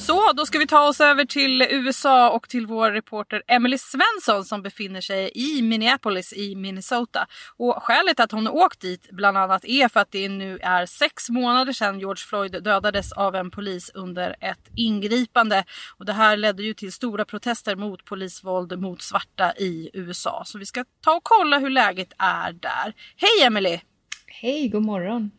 Så, 0.06 0.32
då 0.32 0.46
ska 0.46 0.58
vi 0.58 0.66
ta 0.66 0.88
oss 0.88 1.00
över 1.00 1.24
till 1.24 1.62
USA 1.62 2.30
och 2.30 2.48
till 2.48 2.66
vår 2.66 2.90
reporter 2.90 3.42
Emily 3.46 3.78
Svensson 3.78 4.44
som 4.44 4.62
befinner 4.62 5.00
sig 5.00 5.30
i 5.34 5.62
Minneapolis 5.62 6.32
i 6.32 6.56
Minnesota. 6.56 7.26
Och 7.56 7.82
skälet 7.82 8.20
att 8.20 8.32
hon 8.32 8.48
åkt 8.48 8.80
dit 8.80 9.08
bland 9.10 9.38
annat 9.38 9.64
är 9.64 9.88
för 9.88 10.00
att 10.00 10.10
det 10.10 10.28
nu 10.28 10.58
är 10.62 10.86
sex 10.86 11.30
månader 11.30 11.72
sedan 11.72 11.98
George 11.98 12.24
Floyd 12.28 12.62
dödades 12.64 13.12
av 13.12 13.34
en 13.34 13.50
polis 13.50 13.90
under 13.94 14.36
ett 14.40 14.68
ingripande. 14.76 15.64
Och 15.98 16.04
det 16.04 16.12
här 16.12 16.36
ledde 16.36 16.62
ju 16.62 16.74
till 16.74 16.92
stora 16.92 17.24
protester 17.24 17.76
mot 17.76 18.04
polisvåld 18.04 18.78
mot 18.78 19.02
svarta 19.02 19.52
i 19.52 19.90
USA. 19.92 20.42
Så 20.46 20.58
vi 20.58 20.66
ska 20.66 20.84
ta 21.00 21.14
och 21.14 21.24
kolla 21.24 21.58
hur 21.58 21.70
läget 21.70 22.12
är 22.18 22.52
där. 22.52 22.94
Hej 23.16 23.46
Emily! 23.46 23.80
Hej, 24.26 24.68
god 24.68 24.82
morgon! 24.82 25.30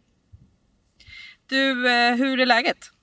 Du, 1.50 1.90
eh, 1.90 2.16
hur 2.16 2.40
är 2.40 2.46
läget? 2.46 2.95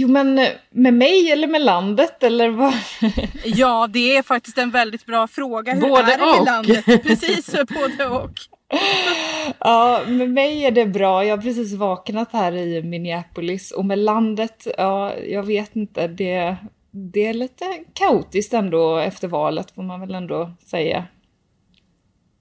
Jo 0.00 0.08
men 0.08 0.38
eh, 0.38 0.48
med 0.70 0.94
mig 0.94 1.32
eller 1.32 1.48
med 1.48 1.62
landet 1.62 2.22
eller 2.22 2.48
vad? 2.48 2.74
ja, 3.44 3.86
det 3.92 4.16
är 4.16 4.22
faktiskt 4.22 4.58
en 4.58 4.70
väldigt 4.70 5.06
bra 5.06 5.26
fråga. 5.26 5.74
Hur 5.74 5.80
både 5.80 6.12
är 6.12 6.18
det 6.18 6.26
med 6.26 6.40
och. 6.40 6.46
landet? 6.46 6.84
Precis, 7.02 7.52
både 7.52 8.06
och. 8.06 8.30
Ja, 9.58 10.02
med 10.06 10.30
mig 10.30 10.66
är 10.66 10.70
det 10.70 10.86
bra. 10.86 11.24
Jag 11.24 11.36
har 11.36 11.42
precis 11.42 11.74
vaknat 11.74 12.32
här 12.32 12.52
i 12.52 12.82
Minneapolis 12.82 13.70
och 13.70 13.84
med 13.84 13.98
landet, 13.98 14.66
ja, 14.78 15.16
jag 15.16 15.42
vet 15.42 15.76
inte. 15.76 16.08
Det, 16.08 16.56
det 16.90 17.26
är 17.26 17.34
lite 17.34 17.64
kaotiskt 17.92 18.54
ändå 18.54 18.98
efter 18.98 19.28
valet 19.28 19.74
får 19.74 19.82
man 19.82 20.00
väl 20.00 20.14
ändå 20.14 20.52
säga. 20.66 21.04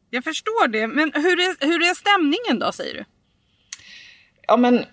Jag 0.09 0.23
förstår 0.23 0.67
det, 0.67 0.87
men 0.87 1.11
hur 1.15 1.39
är, 1.39 1.65
hur 1.65 1.81
är 1.81 1.93
stämningen 1.93 2.59
då 2.59 2.71
säger 2.71 2.93
du? 2.93 3.05
Ja, 4.47 4.57
men 4.57 4.83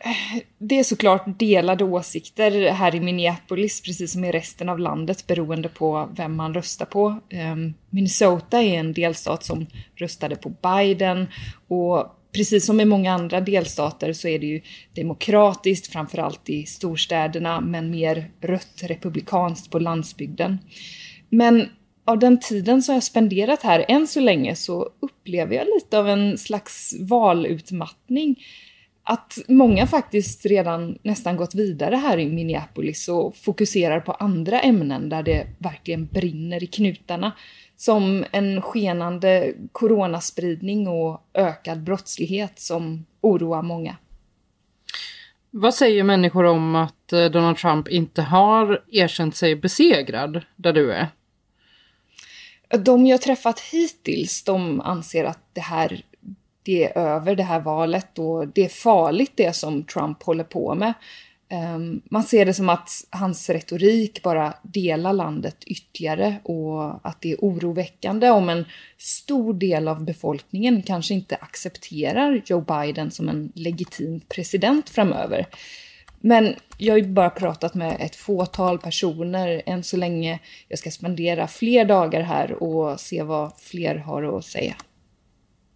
det 0.58 0.78
är 0.78 0.84
såklart 0.84 1.38
delade 1.38 1.84
åsikter 1.84 2.70
här 2.70 2.94
i 2.94 3.00
Minneapolis, 3.00 3.82
precis 3.82 4.12
som 4.12 4.24
i 4.24 4.32
resten 4.32 4.68
av 4.68 4.78
landet, 4.78 5.26
beroende 5.26 5.68
på 5.68 6.08
vem 6.16 6.36
man 6.36 6.54
röstar 6.54 6.86
på. 6.86 7.20
Ehm, 7.30 7.74
Minnesota 7.90 8.62
är 8.62 8.78
en 8.78 8.92
delstat 8.92 9.44
som 9.44 9.66
röstade 9.96 10.36
på 10.36 10.48
Biden 10.48 11.26
och 11.68 12.06
precis 12.32 12.66
som 12.66 12.80
i 12.80 12.84
många 12.84 13.12
andra 13.12 13.40
delstater 13.40 14.12
så 14.12 14.28
är 14.28 14.38
det 14.38 14.46
ju 14.46 14.60
demokratiskt, 14.94 15.92
framförallt 15.92 16.48
i 16.48 16.66
storstäderna, 16.66 17.60
men 17.60 17.90
mer 17.90 18.30
rött 18.40 18.82
republikanskt 18.82 19.70
på 19.70 19.78
landsbygden. 19.78 20.58
Men 21.28 21.68
av 22.04 22.18
den 22.18 22.40
tiden 22.40 22.82
som 22.82 22.94
jag 22.94 23.02
spenderat 23.02 23.62
här 23.62 23.84
än 23.88 24.06
så 24.06 24.20
länge 24.20 24.56
så 24.56 24.90
upplever 25.00 25.56
jag 25.56 25.66
lite 25.74 25.98
av 25.98 26.08
en 26.08 26.38
slags 26.38 26.94
valutmattning 27.00 28.36
att 29.04 29.38
många 29.48 29.86
faktiskt 29.86 30.46
redan 30.46 30.98
nästan 31.02 31.36
gått 31.36 31.54
vidare 31.54 31.96
här 31.96 32.18
i 32.18 32.26
Minneapolis 32.26 33.08
och 33.08 33.36
fokuserar 33.36 34.00
på 34.00 34.12
andra 34.12 34.60
ämnen 34.60 35.08
där 35.08 35.22
det 35.22 35.46
verkligen 35.58 36.06
brinner 36.06 36.62
i 36.62 36.66
knutarna. 36.66 37.32
Som 37.76 38.24
en 38.32 38.62
skenande 38.62 39.54
coronaspridning 39.72 40.88
och 40.88 41.28
ökad 41.34 41.82
brottslighet 41.82 42.60
som 42.60 43.06
oroar 43.20 43.62
många. 43.62 43.96
Vad 45.50 45.74
säger 45.74 46.04
människor 46.04 46.44
om 46.44 46.74
att 46.74 47.12
eh, 47.12 47.24
Donald 47.24 47.56
Trump 47.56 47.88
inte 47.88 48.22
har 48.22 48.84
erkänt 48.92 49.36
sig 49.36 49.56
besegrad 49.56 50.44
där 50.56 50.72
du 50.72 50.92
är? 50.92 51.08
De 52.78 53.06
jag 53.06 53.22
träffat 53.22 53.60
hittills, 53.60 54.44
de 54.44 54.80
anser 54.80 55.24
att 55.24 55.40
det 55.52 55.60
här 55.60 56.04
det 56.64 56.84
är 56.84 56.98
över 56.98 57.34
det 57.34 57.42
här 57.42 57.60
valet 57.60 58.18
och 58.18 58.48
det 58.48 58.64
är 58.64 58.68
farligt 58.68 59.32
det 59.34 59.56
som 59.56 59.84
Trump 59.84 60.22
håller 60.22 60.44
på 60.44 60.74
med. 60.74 60.94
Ehm, 61.48 62.00
man 62.04 62.24
ser 62.24 62.46
det 62.46 62.54
som 62.54 62.68
att 62.68 62.90
hans 63.10 63.50
retorik 63.50 64.22
bara 64.22 64.54
delar 64.62 65.12
landet 65.12 65.64
ytterligare 65.66 66.36
och 66.42 67.08
att 67.08 67.20
det 67.20 67.32
är 67.32 67.36
oroväckande 67.40 68.30
om 68.30 68.48
en 68.48 68.64
stor 68.98 69.54
del 69.54 69.88
av 69.88 70.04
befolkningen 70.04 70.82
kanske 70.82 71.14
inte 71.14 71.36
accepterar 71.36 72.42
Joe 72.46 72.60
Biden 72.60 73.10
som 73.10 73.28
en 73.28 73.52
legitim 73.54 74.20
president 74.20 74.90
framöver. 74.90 75.46
Men 76.20 76.54
jag 76.78 76.94
har 76.94 76.98
ju 76.98 77.06
bara 77.06 77.30
pratat 77.30 77.74
med 77.74 77.96
ett 78.00 78.16
fåtal 78.16 78.78
personer 78.78 79.62
än 79.66 79.82
så 79.82 79.96
länge. 79.96 80.38
Jag 80.68 80.78
ska 80.78 80.90
spendera 80.90 81.46
fler 81.46 81.84
dagar 81.84 82.20
här 82.20 82.62
och 82.62 83.00
se 83.00 83.22
vad 83.22 83.52
fler 83.58 83.94
har 83.94 84.38
att 84.38 84.44
säga. 84.44 84.74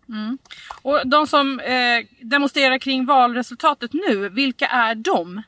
Mm. 0.08 0.38
Och 0.82 1.08
de 1.08 1.26
som 1.26 1.60
eh, 1.60 2.26
demonstrerar 2.26 2.78
kring 2.78 3.06
valresultatet 3.06 3.90
nu, 3.92 4.28
vilka 4.28 4.66
är 4.66 4.94
de? 4.94 5.42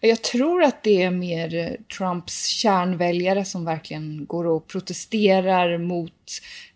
Jag 0.00 0.22
tror 0.22 0.62
att 0.62 0.82
det 0.82 1.02
är 1.02 1.10
mer 1.10 1.54
eh, 1.54 1.96
Trumps 1.96 2.46
kärnväljare 2.46 3.44
som 3.44 3.64
verkligen 3.64 4.26
går 4.26 4.46
och 4.46 4.66
protesterar 4.66 5.78
mot 5.78 6.12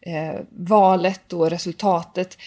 eh, 0.00 0.40
valet 0.50 1.32
och 1.32 1.50
resultatet. 1.50 2.38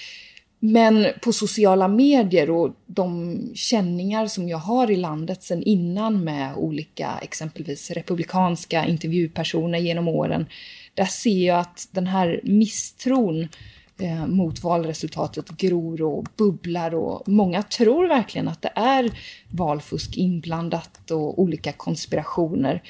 Men 0.63 1.07
på 1.21 1.33
sociala 1.33 1.87
medier 1.87 2.49
och 2.49 2.75
de 2.85 3.37
känningar 3.55 4.27
som 4.27 4.49
jag 4.49 4.57
har 4.57 4.91
i 4.91 4.95
landet 4.95 5.43
sen 5.43 5.63
innan 5.63 6.23
med 6.23 6.55
olika, 6.55 7.19
exempelvis 7.21 7.91
republikanska 7.91 8.85
intervjupersoner 8.85 9.79
genom 9.79 10.07
åren, 10.07 10.45
där 10.93 11.05
ser 11.05 11.47
jag 11.47 11.59
att 11.59 11.87
den 11.91 12.07
här 12.07 12.39
misstron 12.43 13.47
eh, 14.01 14.27
mot 14.27 14.63
valresultatet 14.63 15.49
gror 15.49 16.01
och 16.01 16.25
bubblar 16.35 16.95
och 16.95 17.27
många 17.27 17.63
tror 17.63 18.07
verkligen 18.07 18.47
att 18.47 18.61
det 18.61 18.71
är 18.75 19.19
valfusk 19.49 20.17
inblandat 20.17 21.11
och 21.11 21.39
olika 21.39 21.71
konspirationer. 21.71 22.83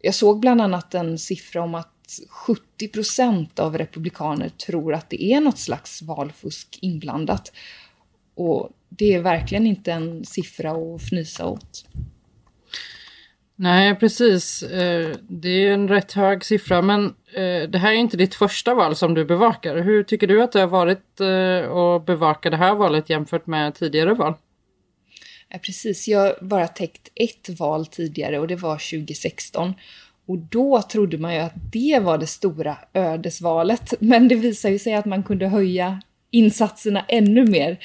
Jag 0.00 0.14
såg 0.14 0.40
bland 0.40 0.60
annat 0.60 0.94
en 0.94 1.18
siffra 1.18 1.62
om 1.62 1.74
att 1.74 2.20
70 2.28 2.88
procent 2.88 3.58
av 3.58 3.78
republikaner 3.78 4.48
tror 4.48 4.94
att 4.94 5.10
det 5.10 5.22
är 5.24 5.40
något 5.40 5.58
slags 5.58 6.02
valfusk 6.02 6.78
inblandat. 6.82 7.52
Och 8.34 8.70
det 8.88 9.14
är 9.14 9.20
verkligen 9.20 9.66
inte 9.66 9.92
en 9.92 10.24
siffra 10.24 10.70
att 10.70 11.02
fnysa 11.02 11.46
åt. 11.46 11.86
Nej, 13.60 13.94
precis. 13.94 14.62
Eh, 14.62 15.16
det 15.28 15.48
är 15.48 15.72
en 15.72 15.88
rätt 15.88 16.12
hög 16.12 16.44
siffra, 16.44 16.82
men 16.82 17.04
eh, 17.34 17.68
det 17.68 17.78
här 17.78 17.92
är 17.92 17.96
inte 17.96 18.16
ditt 18.16 18.34
första 18.34 18.74
val 18.74 18.96
som 18.96 19.14
du 19.14 19.24
bevakar. 19.24 19.76
Hur 19.76 20.02
tycker 20.02 20.26
du 20.26 20.42
att 20.42 20.52
det 20.52 20.60
har 20.60 20.66
varit 20.66 21.20
eh, 21.20 21.72
att 21.72 22.06
bevaka 22.06 22.50
det 22.50 22.56
här 22.56 22.74
valet 22.74 23.10
jämfört 23.10 23.46
med 23.46 23.74
tidigare 23.74 24.14
val? 24.14 24.34
Ja, 25.48 25.58
precis, 25.58 26.08
jag 26.08 26.20
har 26.20 26.38
bara 26.40 26.68
täckt 26.68 27.08
ett 27.14 27.60
val 27.60 27.86
tidigare 27.86 28.38
och 28.38 28.48
det 28.48 28.56
var 28.56 28.74
2016. 28.74 29.74
Och 30.26 30.38
då 30.38 30.82
trodde 30.82 31.18
man 31.18 31.34
ju 31.34 31.40
att 31.40 31.72
det 31.72 31.98
var 32.02 32.18
det 32.18 32.26
stora 32.26 32.76
ödesvalet. 32.92 33.94
Men 34.00 34.28
det 34.28 34.34
visar 34.34 34.68
ju 34.68 34.78
sig 34.78 34.94
att 34.94 35.06
man 35.06 35.22
kunde 35.22 35.48
höja 35.48 36.00
insatserna 36.30 37.04
ännu 37.08 37.46
mer. 37.46 37.78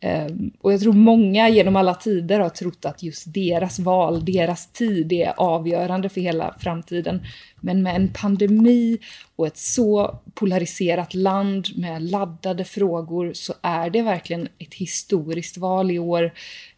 Ehm, 0.00 0.50
och 0.60 0.72
jag 0.72 0.80
tror 0.80 0.92
många 0.92 1.48
genom 1.48 1.76
alla 1.76 1.94
tider 1.94 2.40
har 2.40 2.48
trott 2.48 2.84
att 2.84 3.02
just 3.02 3.34
deras 3.34 3.78
val, 3.78 4.24
deras 4.24 4.72
tid 4.72 5.12
är 5.12 5.32
avgörande 5.36 6.08
för 6.08 6.20
hela 6.20 6.54
framtiden. 6.60 7.22
Men 7.60 7.82
med 7.82 7.96
en 7.96 8.12
pandemi 8.12 8.98
och 9.36 9.46
ett 9.46 9.56
så 9.56 10.18
polariserat 10.34 11.14
land 11.14 11.66
med 11.76 12.02
laddade 12.02 12.64
frågor 12.64 13.32
så 13.32 13.54
är 13.62 13.90
det 13.90 14.02
verkligen 14.02 14.48
ett 14.58 14.74
historiskt 14.74 15.58
val 15.58 15.90
i 15.90 15.98
år. 15.98 16.32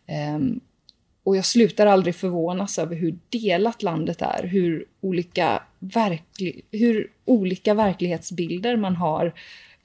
Ehm, 0.07 0.61
och 1.25 1.37
jag 1.37 1.45
slutar 1.45 1.87
aldrig 1.87 2.15
förvånas 2.15 2.79
över 2.79 2.97
hur 2.97 3.19
delat 3.29 3.83
landet 3.83 4.23
är, 4.23 4.47
hur 4.47 4.85
olika, 5.01 5.63
verkli 5.79 6.63
hur 6.71 7.11
olika 7.25 7.75
verklighetsbilder 7.75 8.77
man 8.77 8.97
har, 8.97 9.35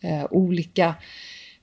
eh, 0.01 0.25
olika 0.31 0.95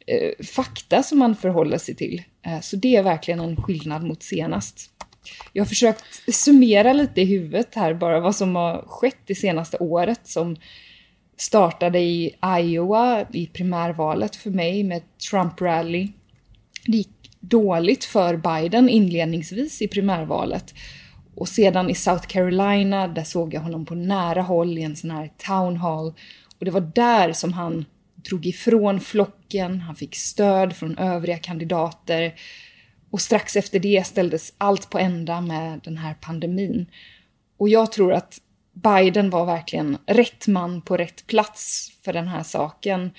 eh, 0.06 0.44
fakta 0.44 1.02
som 1.02 1.18
man 1.18 1.36
förhåller 1.36 1.78
sig 1.78 1.94
till. 1.94 2.22
Eh, 2.46 2.60
så 2.60 2.76
det 2.76 2.96
är 2.96 3.02
verkligen 3.02 3.40
en 3.40 3.56
skillnad 3.56 4.02
mot 4.02 4.22
senast. 4.22 4.90
Jag 5.52 5.64
har 5.64 5.68
försökt 5.68 6.34
summera 6.34 6.92
lite 6.92 7.20
i 7.20 7.24
huvudet 7.24 7.74
här 7.74 7.94
bara 7.94 8.20
vad 8.20 8.36
som 8.36 8.56
har 8.56 8.84
skett 8.86 9.18
det 9.26 9.34
senaste 9.34 9.76
året 9.76 10.20
som 10.24 10.56
startade 11.36 11.98
i 11.98 12.34
Iowa 12.60 13.26
i 13.32 13.46
primärvalet 13.46 14.36
för 14.36 14.50
mig 14.50 14.84
med 14.84 15.02
Trump-rally. 15.30 16.08
Det 16.86 16.96
gick 16.96 17.30
dåligt 17.40 18.04
för 18.04 18.36
Biden 18.36 18.88
inledningsvis 18.88 19.82
i 19.82 19.88
primärvalet. 19.88 20.74
Och 21.34 21.48
sedan 21.48 21.90
i 21.90 21.94
South 21.94 22.26
Carolina, 22.26 23.08
där 23.08 23.24
såg 23.24 23.54
jag 23.54 23.60
honom 23.60 23.86
på 23.86 23.94
nära 23.94 24.42
håll 24.42 24.78
i 24.78 24.82
en 24.82 24.96
sån 24.96 25.10
här 25.10 25.30
town 25.36 25.76
hall. 25.76 26.14
Och 26.58 26.64
det 26.64 26.70
var 26.70 26.92
där 26.94 27.32
som 27.32 27.52
han 27.52 27.84
drog 28.22 28.46
ifrån 28.46 29.00
flocken, 29.00 29.80
han 29.80 29.96
fick 29.96 30.16
stöd 30.16 30.76
från 30.76 30.98
övriga 30.98 31.38
kandidater 31.38 32.34
och 33.10 33.20
strax 33.20 33.56
efter 33.56 33.78
det 33.78 34.06
ställdes 34.06 34.52
allt 34.58 34.90
på 34.90 34.98
ända 34.98 35.40
med 35.40 35.80
den 35.84 35.98
här 35.98 36.14
pandemin. 36.14 36.86
Och 37.56 37.68
jag 37.68 37.92
tror 37.92 38.12
att 38.12 38.38
Biden 38.72 39.30
var 39.30 39.46
verkligen 39.46 39.98
rätt 40.06 40.46
man 40.46 40.82
på 40.82 40.96
rätt 40.96 41.26
plats 41.26 41.92
för 42.04 42.12
den 42.12 42.28
här 42.28 42.42
saken. 42.42 43.10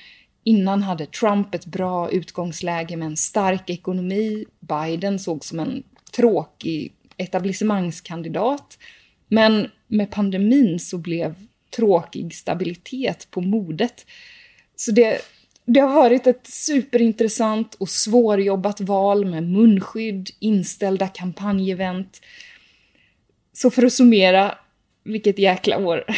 Innan 0.43 0.83
hade 0.83 1.05
Trump 1.05 1.55
ett 1.55 1.65
bra 1.65 2.11
utgångsläge 2.11 2.97
med 2.97 3.05
en 3.05 3.17
stark 3.17 3.69
ekonomi. 3.69 4.45
Biden 4.59 5.19
såg 5.19 5.45
som 5.45 5.59
en 5.59 5.83
tråkig 6.15 6.93
etablissemangskandidat. 7.17 8.77
Men 9.27 9.69
med 9.87 10.11
pandemin 10.11 10.79
så 10.79 10.97
blev 10.97 11.35
tråkig 11.75 12.35
stabilitet 12.35 13.27
på 13.31 13.41
modet. 13.41 14.05
Så 14.75 14.91
det, 14.91 15.21
det 15.65 15.79
har 15.79 15.93
varit 15.93 16.27
ett 16.27 16.47
superintressant 16.47 17.75
och 17.75 17.89
svårjobbat 17.89 18.81
val 18.81 19.25
med 19.25 19.43
munskydd, 19.43 20.29
inställda 20.39 21.07
kampanjevent. 21.07 22.21
Så 23.53 23.71
för 23.71 23.85
att 23.85 23.93
summera, 23.93 24.57
vilket 25.03 25.39
jäkla 25.39 25.77
år. 25.77 26.03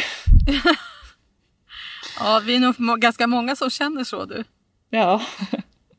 ja, 2.18 2.42
vi 2.46 2.56
är 2.56 2.60
nog 2.60 3.00
ganska 3.00 3.26
många 3.26 3.56
som 3.56 3.70
känner 3.70 4.04
så 4.04 4.24
du. 4.24 4.44
Ja. 4.90 5.22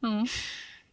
Mm. 0.04 0.28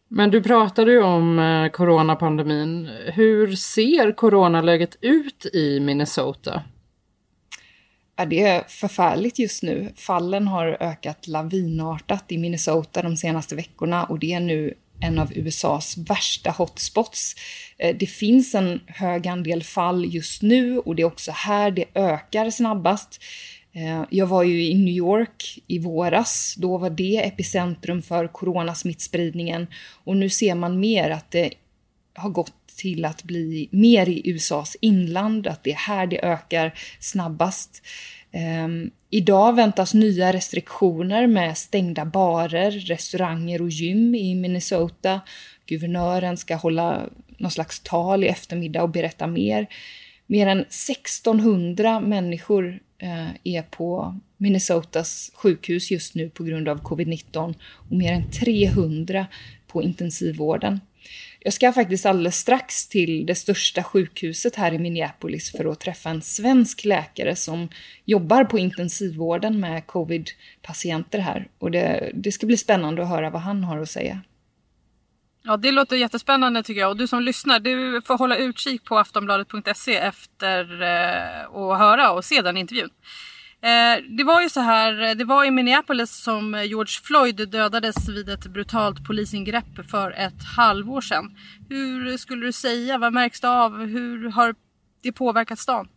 Men 0.07 0.31
du 0.31 0.43
pratade 0.43 0.91
ju 0.91 1.03
om 1.03 1.39
eh, 1.39 1.69
coronapandemin. 1.69 2.89
Hur 3.13 3.55
ser 3.55 4.11
coronaläget 4.11 4.97
ut 5.01 5.45
i 5.53 5.79
Minnesota? 5.79 6.63
Ja, 8.17 8.25
det 8.25 8.41
är 8.41 8.63
förfärligt 8.67 9.39
just 9.39 9.63
nu. 9.63 9.93
Fallen 9.95 10.47
har 10.47 10.77
ökat 10.79 11.27
lavinartat 11.27 12.31
i 12.31 12.37
Minnesota 12.37 13.01
de 13.01 13.17
senaste 13.17 13.55
veckorna 13.55 14.03
och 14.03 14.19
det 14.19 14.33
är 14.33 14.39
nu 14.39 14.73
en 14.99 15.19
av 15.19 15.33
USAs 15.37 15.97
värsta 15.97 16.51
hotspots. 16.51 17.35
Eh, 17.77 17.95
det 17.95 18.05
finns 18.05 18.55
en 18.55 18.81
hög 18.87 19.27
andel 19.27 19.63
fall 19.63 20.05
just 20.05 20.41
nu 20.41 20.79
och 20.79 20.95
det 20.95 21.01
är 21.01 21.05
också 21.05 21.31
här 21.31 21.71
det 21.71 21.85
ökar 21.93 22.49
snabbast. 22.49 23.23
Eh, 23.73 24.03
jag 24.09 24.27
var 24.27 24.43
ju 24.43 24.65
i 24.65 24.73
New 24.73 24.93
York 24.93 25.59
i 25.67 25.79
våras. 25.79 26.55
Då 26.57 26.77
var 26.77 26.89
det 26.89 27.25
epicentrum 27.25 28.01
för 28.01 28.27
coronasmittspridningen 28.27 29.67
och 30.03 30.17
nu 30.17 30.29
ser 30.29 30.55
man 30.55 30.79
mer 30.79 31.09
att 31.09 31.31
det 31.31 31.53
har 32.13 32.29
gått 32.29 32.64
till 32.75 33.05
att 33.05 33.23
bli 33.23 33.69
mer 33.71 34.09
i 34.09 34.29
USAs 34.29 34.77
inland, 34.81 35.47
att 35.47 35.63
det 35.63 35.71
är 35.71 35.75
här 35.75 36.07
det 36.07 36.25
ökar 36.25 36.73
snabbast. 36.99 37.81
Um, 38.65 38.91
idag 39.09 39.55
väntas 39.55 39.93
nya 39.93 40.33
restriktioner 40.33 41.27
med 41.27 41.57
stängda 41.57 42.05
barer, 42.05 42.71
restauranger 42.71 43.61
och 43.61 43.69
gym 43.69 44.15
i 44.15 44.35
Minnesota. 44.35 45.21
Guvernören 45.65 46.37
ska 46.37 46.55
hålla 46.55 47.09
någon 47.37 47.51
slags 47.51 47.79
tal 47.79 48.23
i 48.23 48.27
eftermiddag 48.27 48.83
och 48.83 48.89
berätta 48.89 49.27
mer. 49.27 49.67
Mer 50.27 50.47
än 50.47 50.59
1600 50.59 51.99
människor 51.99 52.79
uh, 53.03 53.29
är 53.43 53.61
på 53.61 54.19
Minnesotas 54.37 55.31
sjukhus 55.35 55.91
just 55.91 56.15
nu 56.15 56.29
på 56.29 56.43
grund 56.43 56.69
av 56.69 56.81
covid-19 56.81 57.55
och 57.63 57.95
mer 57.95 58.13
än 58.13 58.31
300 58.31 59.27
på 59.67 59.83
intensivvården. 59.83 60.79
Jag 61.45 61.53
ska 61.53 61.73
faktiskt 61.73 62.05
alldeles 62.05 62.37
strax 62.37 62.87
till 62.87 63.25
det 63.25 63.35
största 63.35 63.83
sjukhuset 63.83 64.55
här 64.55 64.73
i 64.73 64.79
Minneapolis 64.79 65.51
för 65.51 65.71
att 65.71 65.79
träffa 65.79 66.09
en 66.09 66.21
svensk 66.21 66.85
läkare 66.85 67.35
som 67.35 67.69
jobbar 68.05 68.43
på 68.43 68.59
intensivvården 68.59 69.59
med 69.59 69.87
covid-patienter 69.87 71.19
här. 71.19 71.47
Och 71.59 71.71
det, 71.71 72.11
det 72.13 72.31
ska 72.31 72.47
bli 72.47 72.57
spännande 72.57 73.03
att 73.03 73.09
höra 73.09 73.29
vad 73.29 73.41
han 73.41 73.63
har 73.63 73.77
att 73.77 73.89
säga. 73.89 74.21
Ja, 75.43 75.57
det 75.57 75.71
låter 75.71 75.95
jättespännande 75.95 76.63
tycker 76.63 76.81
jag. 76.81 76.89
Och 76.89 76.97
du 76.97 77.07
som 77.07 77.21
lyssnar, 77.21 77.59
du 77.59 78.01
får 78.05 78.17
hålla 78.17 78.37
utkik 78.37 78.83
på 78.83 78.97
aftonbladet.se 78.97 79.95
efter 79.95 80.81
eh, 80.81 81.55
att 81.55 81.79
höra 81.79 82.11
och 82.11 82.25
se 82.25 82.41
den 82.41 82.57
intervjun. 82.57 82.89
Eh, 83.65 84.03
det 84.17 84.23
var 84.23 84.41
ju 84.41 84.49
så 84.49 84.59
här, 84.59 85.03
eh, 85.03 85.15
det 85.15 85.25
var 85.25 85.45
i 85.45 85.51
Minneapolis 85.51 86.23
som 86.23 86.63
George 86.65 86.93
Floyd 87.03 87.49
dödades 87.49 88.09
vid 88.09 88.29
ett 88.29 88.47
brutalt 88.47 89.05
polisingrepp 89.05 89.89
för 89.89 90.11
ett 90.11 90.43
halvår 90.57 91.01
sedan. 91.01 91.37
Hur 91.69 92.17
skulle 92.17 92.45
du 92.45 92.51
säga, 92.51 92.97
vad 92.97 93.13
märks 93.13 93.41
det 93.41 93.49
av? 93.49 93.85
Hur 93.85 94.29
har 94.29 94.55
det 95.03 95.11
påverkat 95.11 95.59
stan? 95.59 95.87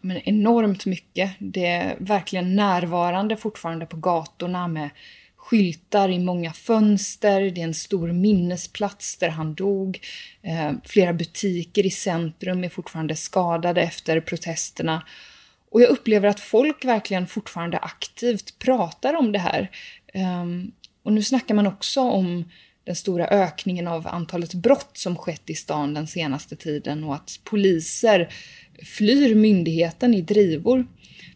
Men 0.00 0.16
enormt 0.16 0.86
mycket. 0.86 1.36
Det 1.38 1.66
är 1.66 1.96
verkligen 2.00 2.56
närvarande 2.56 3.36
fortfarande 3.36 3.86
på 3.86 3.96
gatorna 3.96 4.68
med 4.68 4.90
skyltar 5.36 6.08
i 6.08 6.18
många 6.18 6.52
fönster. 6.52 7.40
Det 7.40 7.60
är 7.60 7.64
en 7.64 7.74
stor 7.74 8.12
minnesplats 8.12 9.16
där 9.16 9.28
han 9.28 9.54
dog. 9.54 10.00
Eh, 10.42 10.72
flera 10.84 11.12
butiker 11.12 11.86
i 11.86 11.90
centrum 11.90 12.64
är 12.64 12.68
fortfarande 12.68 13.16
skadade 13.16 13.82
efter 13.82 14.20
protesterna. 14.20 15.02
Och 15.70 15.80
jag 15.80 15.88
upplever 15.88 16.28
att 16.28 16.40
folk 16.40 16.84
verkligen 16.84 17.26
fortfarande 17.26 17.78
aktivt 17.78 18.58
pratar 18.58 19.14
om 19.14 19.32
det 19.32 19.38
här. 19.38 19.70
Um, 20.14 20.72
och 21.02 21.12
nu 21.12 21.22
snackar 21.22 21.54
man 21.54 21.66
också 21.66 22.00
om 22.00 22.44
den 22.84 22.96
stora 22.96 23.26
ökningen 23.26 23.88
av 23.88 24.06
antalet 24.06 24.54
brott 24.54 24.90
som 24.92 25.16
skett 25.16 25.50
i 25.50 25.54
stan 25.54 25.94
den 25.94 26.06
senaste 26.06 26.56
tiden 26.56 27.04
och 27.04 27.14
att 27.14 27.40
poliser 27.44 28.28
flyr 28.96 29.34
myndigheten 29.34 30.14
i 30.14 30.22
drivor. 30.22 30.86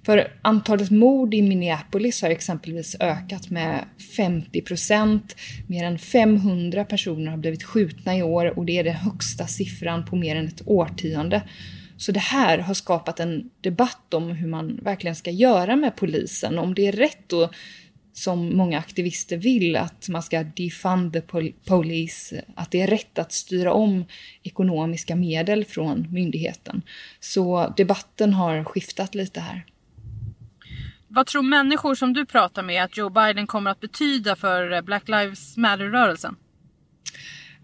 För 0.07 0.33
antalet 0.43 0.91
mord 0.91 1.35
i 1.35 1.43
Minneapolis 1.43 2.23
har 2.23 2.31
exempelvis 2.31 2.97
ökat 3.01 3.51
med 3.51 3.85
50 4.17 4.63
procent. 4.63 5.37
Mer 5.67 5.85
än 5.85 5.99
500 5.99 6.85
personer 6.85 7.31
har 7.31 7.39
blivit 7.39 7.63
skjutna 7.63 8.17
i 8.17 8.23
år 8.23 8.59
och 8.59 8.67
det 8.67 8.79
är 8.79 8.85
den 8.85 8.95
högsta 8.95 9.47
siffran 9.47 10.05
på 10.05 10.17
mer 10.17 10.37
än 10.37 10.47
ett 10.49 10.63
årtionde. 10.67 11.43
Så 12.03 12.13
det 12.13 12.21
här 12.21 12.59
har 12.59 12.75
skapat 12.75 13.21
en 13.21 13.51
debatt 13.61 14.15
om 14.15 14.31
hur 14.31 14.49
man 14.49 14.77
verkligen 14.83 15.17
ska 15.17 15.31
göra 15.31 15.77
med 15.77 15.97
polisen. 15.97 16.59
Om 16.59 16.75
det 16.75 16.87
är 16.87 16.93
rätt 16.93 17.29
då, 17.29 17.51
som 18.13 18.57
många 18.57 18.79
aktivister 18.79 19.37
vill, 19.37 19.77
att 19.77 20.09
man 20.09 20.23
ska 20.23 20.43
defund 20.43 21.13
the 21.13 21.21
police, 21.65 22.45
att 22.57 22.71
det 22.71 22.81
är 22.81 22.87
rätt 22.87 23.19
att 23.19 23.33
styra 23.33 23.73
om 23.73 24.05
ekonomiska 24.43 25.17
medel 25.17 25.65
från 25.65 26.07
myndigheten. 26.11 26.83
Så 27.21 27.75
debatten 27.77 28.33
har 28.33 28.65
skiftat 28.65 29.15
lite 29.15 29.41
här. 29.41 29.65
Vad 31.09 31.27
tror 31.27 31.43
människor 31.43 31.95
som 31.95 32.13
du 32.13 32.27
pratar 32.27 32.63
med 32.63 32.85
att 32.85 32.97
Joe 32.97 33.11
Biden 33.11 33.47
kommer 33.47 33.71
att 33.71 33.81
betyda 33.81 34.37
för 34.37 34.83
Black 34.83 35.09
Lives 35.09 35.57
Matter-rörelsen? 35.57 36.37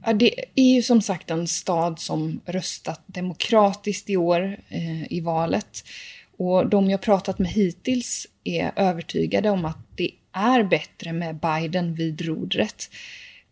Ja, 0.05 0.13
det 0.13 0.45
är 0.55 0.75
ju 0.75 0.83
som 0.83 1.03
sagt 1.03 1.31
en 1.31 1.47
stad 1.47 1.99
som 1.99 2.41
röstat 2.47 3.03
demokratiskt 3.07 4.11
i 4.11 4.17
år 4.17 4.61
eh, 4.69 5.13
i 5.13 5.21
valet. 5.21 5.85
Och 6.37 6.69
de 6.69 6.91
jag 6.91 7.01
pratat 7.01 7.39
med 7.39 7.51
hittills 7.51 8.27
är 8.45 8.73
övertygade 8.77 9.51
om 9.51 9.65
att 9.65 9.79
det 9.97 10.11
är 10.33 10.63
bättre 10.63 11.13
med 11.13 11.37
Biden 11.37 11.95
vid 11.95 12.23
rodret. 12.23 12.91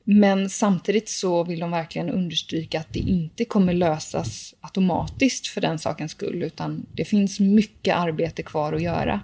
Men 0.05 0.51
samtidigt 0.51 1.09
så 1.09 1.45
vill 1.45 1.61
de 1.61 1.71
verkligen 1.71 2.11
understryka 2.11 2.81
att 2.81 2.93
det 2.93 2.99
inte 2.99 3.45
kommer 3.45 3.73
lösas 3.73 4.55
automatiskt 4.61 5.47
för 5.47 5.61
den 5.61 5.79
sakens 5.79 6.13
skull, 6.13 6.43
utan 6.43 6.87
det 6.93 7.05
finns 7.05 7.41
mycket 7.41 7.97
arbete 7.97 8.43
kvar 8.43 8.73
att 8.73 8.83
göra. 8.83 9.21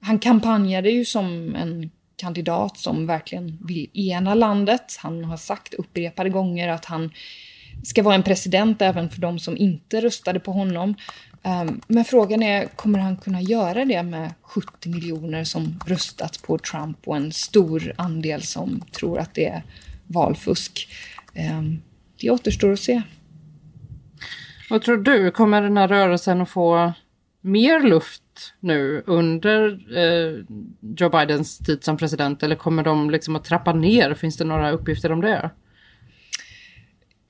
Han 0.00 0.18
kampanjade 0.18 0.90
ju 0.90 1.04
som 1.04 1.54
en 1.54 1.90
kandidat 2.18 2.78
som 2.78 3.06
verkligen 3.06 3.58
vill 3.60 3.90
ena 3.94 4.34
landet. 4.34 4.96
Han 4.98 5.24
har 5.24 5.36
sagt 5.36 5.74
upprepade 5.74 6.30
gånger 6.30 6.68
att 6.68 6.84
han 6.84 7.10
ska 7.84 8.02
vara 8.02 8.14
en 8.14 8.22
president 8.22 8.82
även 8.82 9.10
för 9.10 9.20
de 9.20 9.38
som 9.38 9.56
inte 9.56 10.00
röstade 10.00 10.40
på 10.40 10.52
honom. 10.52 10.94
Ehm, 11.42 11.80
men 11.88 12.04
frågan 12.04 12.42
är, 12.42 12.66
kommer 12.66 12.98
han 12.98 13.16
kunna 13.16 13.40
göra 13.40 13.84
det 13.84 14.02
med 14.02 14.34
70 14.42 14.88
miljoner 14.88 15.44
som 15.44 15.80
röstat 15.86 16.42
på 16.42 16.58
Trump 16.58 17.08
och 17.08 17.16
en 17.16 17.32
stor 17.32 17.94
andel 17.96 18.42
som 18.42 18.80
tror 18.92 19.18
att 19.18 19.34
det 19.34 19.46
är 19.46 19.62
valfusk? 20.06 20.88
Ehm, 21.34 21.82
det 22.20 22.30
återstår 22.30 22.72
att 22.72 22.80
se. 22.80 23.02
Vad 24.70 24.82
tror 24.82 24.96
du, 24.96 25.30
kommer 25.30 25.62
den 25.62 25.76
här 25.76 25.88
rörelsen 25.88 26.40
att 26.40 26.50
få 26.50 26.92
mer 27.40 27.80
luft 27.80 28.22
nu 28.60 29.02
under 29.06 29.68
eh, 29.96 30.44
Joe 30.96 31.08
Bidens 31.08 31.58
tid 31.58 31.84
som 31.84 31.96
president 31.96 32.42
eller 32.42 32.56
kommer 32.56 32.82
de 32.82 33.10
liksom 33.10 33.36
att 33.36 33.44
trappa 33.44 33.72
ner? 33.72 34.14
Finns 34.14 34.36
det 34.36 34.44
några 34.44 34.70
uppgifter 34.70 35.12
om 35.12 35.20
det? 35.20 35.50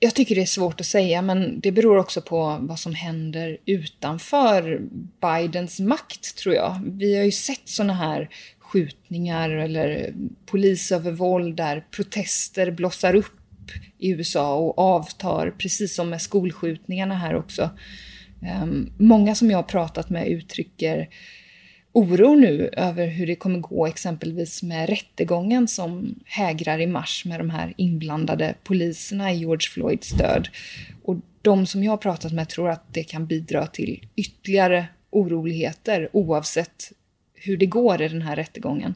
Jag 0.01 0.15
tycker 0.15 0.35
det 0.35 0.41
är 0.41 0.45
svårt 0.45 0.79
att 0.79 0.85
säga, 0.85 1.21
men 1.21 1.59
det 1.59 1.71
beror 1.71 1.97
också 1.97 2.21
på 2.21 2.57
vad 2.61 2.79
som 2.79 2.93
händer 2.93 3.57
utanför 3.65 4.81
Bidens 5.21 5.79
makt, 5.79 6.37
tror 6.37 6.55
jag. 6.55 6.81
Vi 6.85 7.17
har 7.17 7.23
ju 7.23 7.31
sett 7.31 7.69
såna 7.69 7.93
här 7.93 8.29
skjutningar 8.59 9.49
eller 9.49 10.13
polisövervåld 10.45 11.55
där 11.55 11.85
protester 11.91 12.71
blossar 12.71 13.15
upp 13.15 13.35
i 13.97 14.09
USA 14.09 14.55
och 14.55 14.79
avtar, 14.79 15.53
precis 15.57 15.95
som 15.95 16.09
med 16.09 16.21
skolskjutningarna 16.21 17.15
här 17.15 17.35
också. 17.35 17.69
Um, 18.41 18.91
många 18.97 19.35
som 19.35 19.51
jag 19.51 19.57
har 19.57 19.63
pratat 19.63 20.09
med 20.09 20.27
uttrycker 20.27 21.09
oro 21.91 22.35
nu 22.35 22.69
över 22.77 23.07
hur 23.07 23.27
det 23.27 23.35
kommer 23.35 23.59
gå 23.59 23.87
exempelvis 23.87 24.63
med 24.63 24.89
rättegången 24.89 25.67
som 25.67 26.15
hägrar 26.25 26.79
i 26.79 26.87
mars 26.87 27.25
med 27.25 27.39
de 27.39 27.49
här 27.49 27.73
inblandade 27.77 28.55
poliserna 28.63 29.31
i 29.31 29.37
George 29.37 29.69
Floyds 29.69 30.09
död. 30.09 30.47
Och 31.03 31.15
de 31.41 31.65
som 31.65 31.83
jag 31.83 31.91
har 31.91 31.97
pratat 31.97 32.31
med 32.31 32.49
tror 32.49 32.69
att 32.69 32.93
det 32.93 33.03
kan 33.03 33.25
bidra 33.25 33.67
till 33.67 34.07
ytterligare 34.15 34.85
oroligheter 35.09 36.09
oavsett 36.13 36.91
hur 37.33 37.57
det 37.57 37.65
går 37.65 38.01
i 38.01 38.07
den 38.07 38.21
här 38.21 38.35
rättegången. 38.35 38.95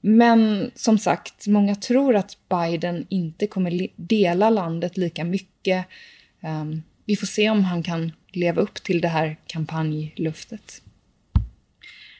Men 0.00 0.70
som 0.74 0.98
sagt, 0.98 1.46
många 1.46 1.74
tror 1.74 2.16
att 2.16 2.38
Biden 2.48 3.06
inte 3.08 3.46
kommer 3.46 3.88
dela 3.96 4.50
landet 4.50 4.96
lika 4.96 5.24
mycket. 5.24 5.86
Um, 6.40 6.82
vi 7.04 7.16
får 7.16 7.26
se 7.26 7.50
om 7.50 7.64
han 7.64 7.82
kan 7.82 8.12
leva 8.36 8.62
upp 8.62 8.74
till 8.74 9.00
det 9.00 9.08
här 9.08 9.36
kampanjluftet. 9.46 10.82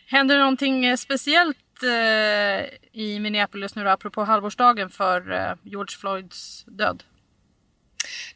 Händer 0.06 0.34
det 0.34 0.40
någonting 0.40 0.84
eh, 0.84 0.96
speciellt 0.96 1.82
eh, 1.82 2.66
i 2.92 3.18
Minneapolis 3.20 3.74
nu 3.74 3.84
då, 3.84 3.90
apropå 3.90 4.24
halvårsdagen 4.24 4.90
för 4.90 5.32
eh, 5.32 5.54
George 5.62 5.96
Floyds 6.00 6.64
död? 6.64 7.02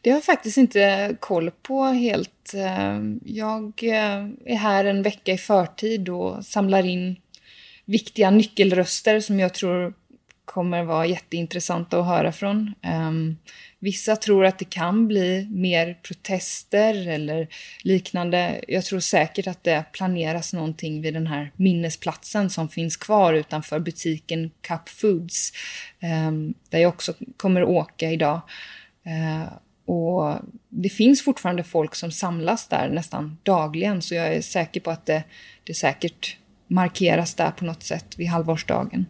Det 0.00 0.10
har 0.10 0.16
jag 0.16 0.24
faktiskt 0.24 0.56
inte 0.56 1.16
koll 1.20 1.50
på 1.50 1.84
helt. 1.84 2.52
Jag 3.24 3.82
är 3.82 4.56
här 4.56 4.84
en 4.84 5.02
vecka 5.02 5.32
i 5.32 5.38
förtid 5.38 6.08
och 6.08 6.44
samlar 6.44 6.86
in 6.86 7.16
viktiga 7.84 8.30
nyckelröster 8.30 9.20
som 9.20 9.40
jag 9.40 9.54
tror 9.54 9.94
kommer 10.50 10.82
vara 10.82 11.06
jätteintressanta 11.06 12.00
att 12.00 12.06
höra 12.06 12.32
från. 12.32 12.74
Um, 12.82 13.38
vissa 13.78 14.16
tror 14.16 14.44
att 14.44 14.58
det 14.58 14.64
kan 14.64 15.08
bli 15.08 15.48
mer 15.50 15.98
protester 16.02 17.08
eller 17.08 17.48
liknande. 17.82 18.64
Jag 18.68 18.84
tror 18.84 19.00
säkert 19.00 19.46
att 19.46 19.64
det 19.64 19.84
planeras 19.92 20.52
någonting 20.52 21.02
vid 21.02 21.14
den 21.14 21.26
här 21.26 21.52
minnesplatsen 21.56 22.50
som 22.50 22.68
finns 22.68 22.96
kvar 22.96 23.34
utanför 23.34 23.78
butiken 23.78 24.50
Cup 24.60 24.88
Foods, 24.88 25.52
um, 26.28 26.54
där 26.68 26.78
jag 26.78 26.88
också 26.88 27.14
kommer 27.36 27.64
åka 27.64 28.10
idag. 28.10 28.40
Uh, 29.06 29.52
och 29.94 30.36
det 30.68 30.88
finns 30.88 31.24
fortfarande 31.24 31.64
folk 31.64 31.94
som 31.94 32.12
samlas 32.12 32.68
där 32.68 32.88
nästan 32.88 33.38
dagligen, 33.42 34.02
så 34.02 34.14
jag 34.14 34.34
är 34.34 34.42
säker 34.42 34.80
på 34.80 34.90
att 34.90 35.06
det, 35.06 35.22
det 35.64 35.74
säkert 35.74 36.36
markeras 36.66 37.34
där 37.34 37.50
på 37.50 37.64
något 37.64 37.82
sätt 37.82 38.18
vid 38.18 38.28
halvårsdagen. 38.28 39.06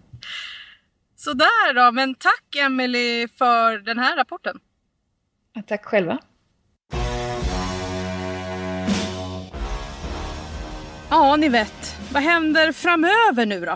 Sådär 1.24 1.74
då, 1.74 1.92
men 1.92 2.14
tack 2.14 2.56
Emily 2.56 3.28
för 3.28 3.78
den 3.78 3.98
här 3.98 4.16
rapporten. 4.16 4.58
Tack 5.66 5.84
själva. 5.84 6.18
Ja, 11.10 11.36
ni 11.36 11.48
vet. 11.48 11.96
Vad 12.12 12.22
händer 12.22 12.72
framöver 12.72 13.46
nu 13.46 13.64
då? 13.64 13.74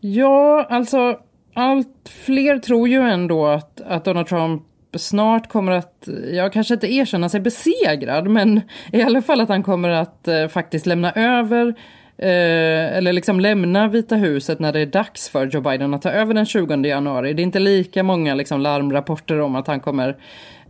Ja, 0.00 0.66
alltså 0.70 1.20
allt 1.54 2.08
fler 2.24 2.58
tror 2.58 2.88
ju 2.88 3.00
ändå 3.00 3.46
att, 3.46 3.80
att 3.80 4.04
Donald 4.04 4.26
Trump 4.26 4.62
snart 4.96 5.48
kommer 5.48 5.72
att, 5.72 6.08
ja 6.32 6.50
kanske 6.50 6.74
inte 6.74 6.92
erkänna 6.92 7.28
sig 7.28 7.40
besegrad, 7.40 8.26
men 8.26 8.60
i 8.92 9.02
alla 9.02 9.22
fall 9.22 9.40
att 9.40 9.48
han 9.48 9.62
kommer 9.62 9.88
att 9.88 10.28
eh, 10.28 10.48
faktiskt 10.48 10.86
lämna 10.86 11.12
över 11.12 11.74
Eh, 12.18 12.96
eller 12.96 13.12
liksom 13.12 13.40
lämna 13.40 13.88
Vita 13.88 14.16
huset 14.16 14.58
när 14.58 14.72
det 14.72 14.80
är 14.80 14.86
dags 14.86 15.28
för 15.28 15.46
Joe 15.46 15.60
Biden 15.60 15.94
att 15.94 16.02
ta 16.02 16.10
över 16.10 16.34
den 16.34 16.46
20 16.46 16.76
januari. 16.76 17.32
Det 17.32 17.42
är 17.42 17.44
inte 17.44 17.58
lika 17.58 18.02
många 18.02 18.34
liksom, 18.34 18.60
larmrapporter 18.60 19.40
om 19.40 19.56
att 19.56 19.66
han 19.66 19.80
kommer 19.80 20.16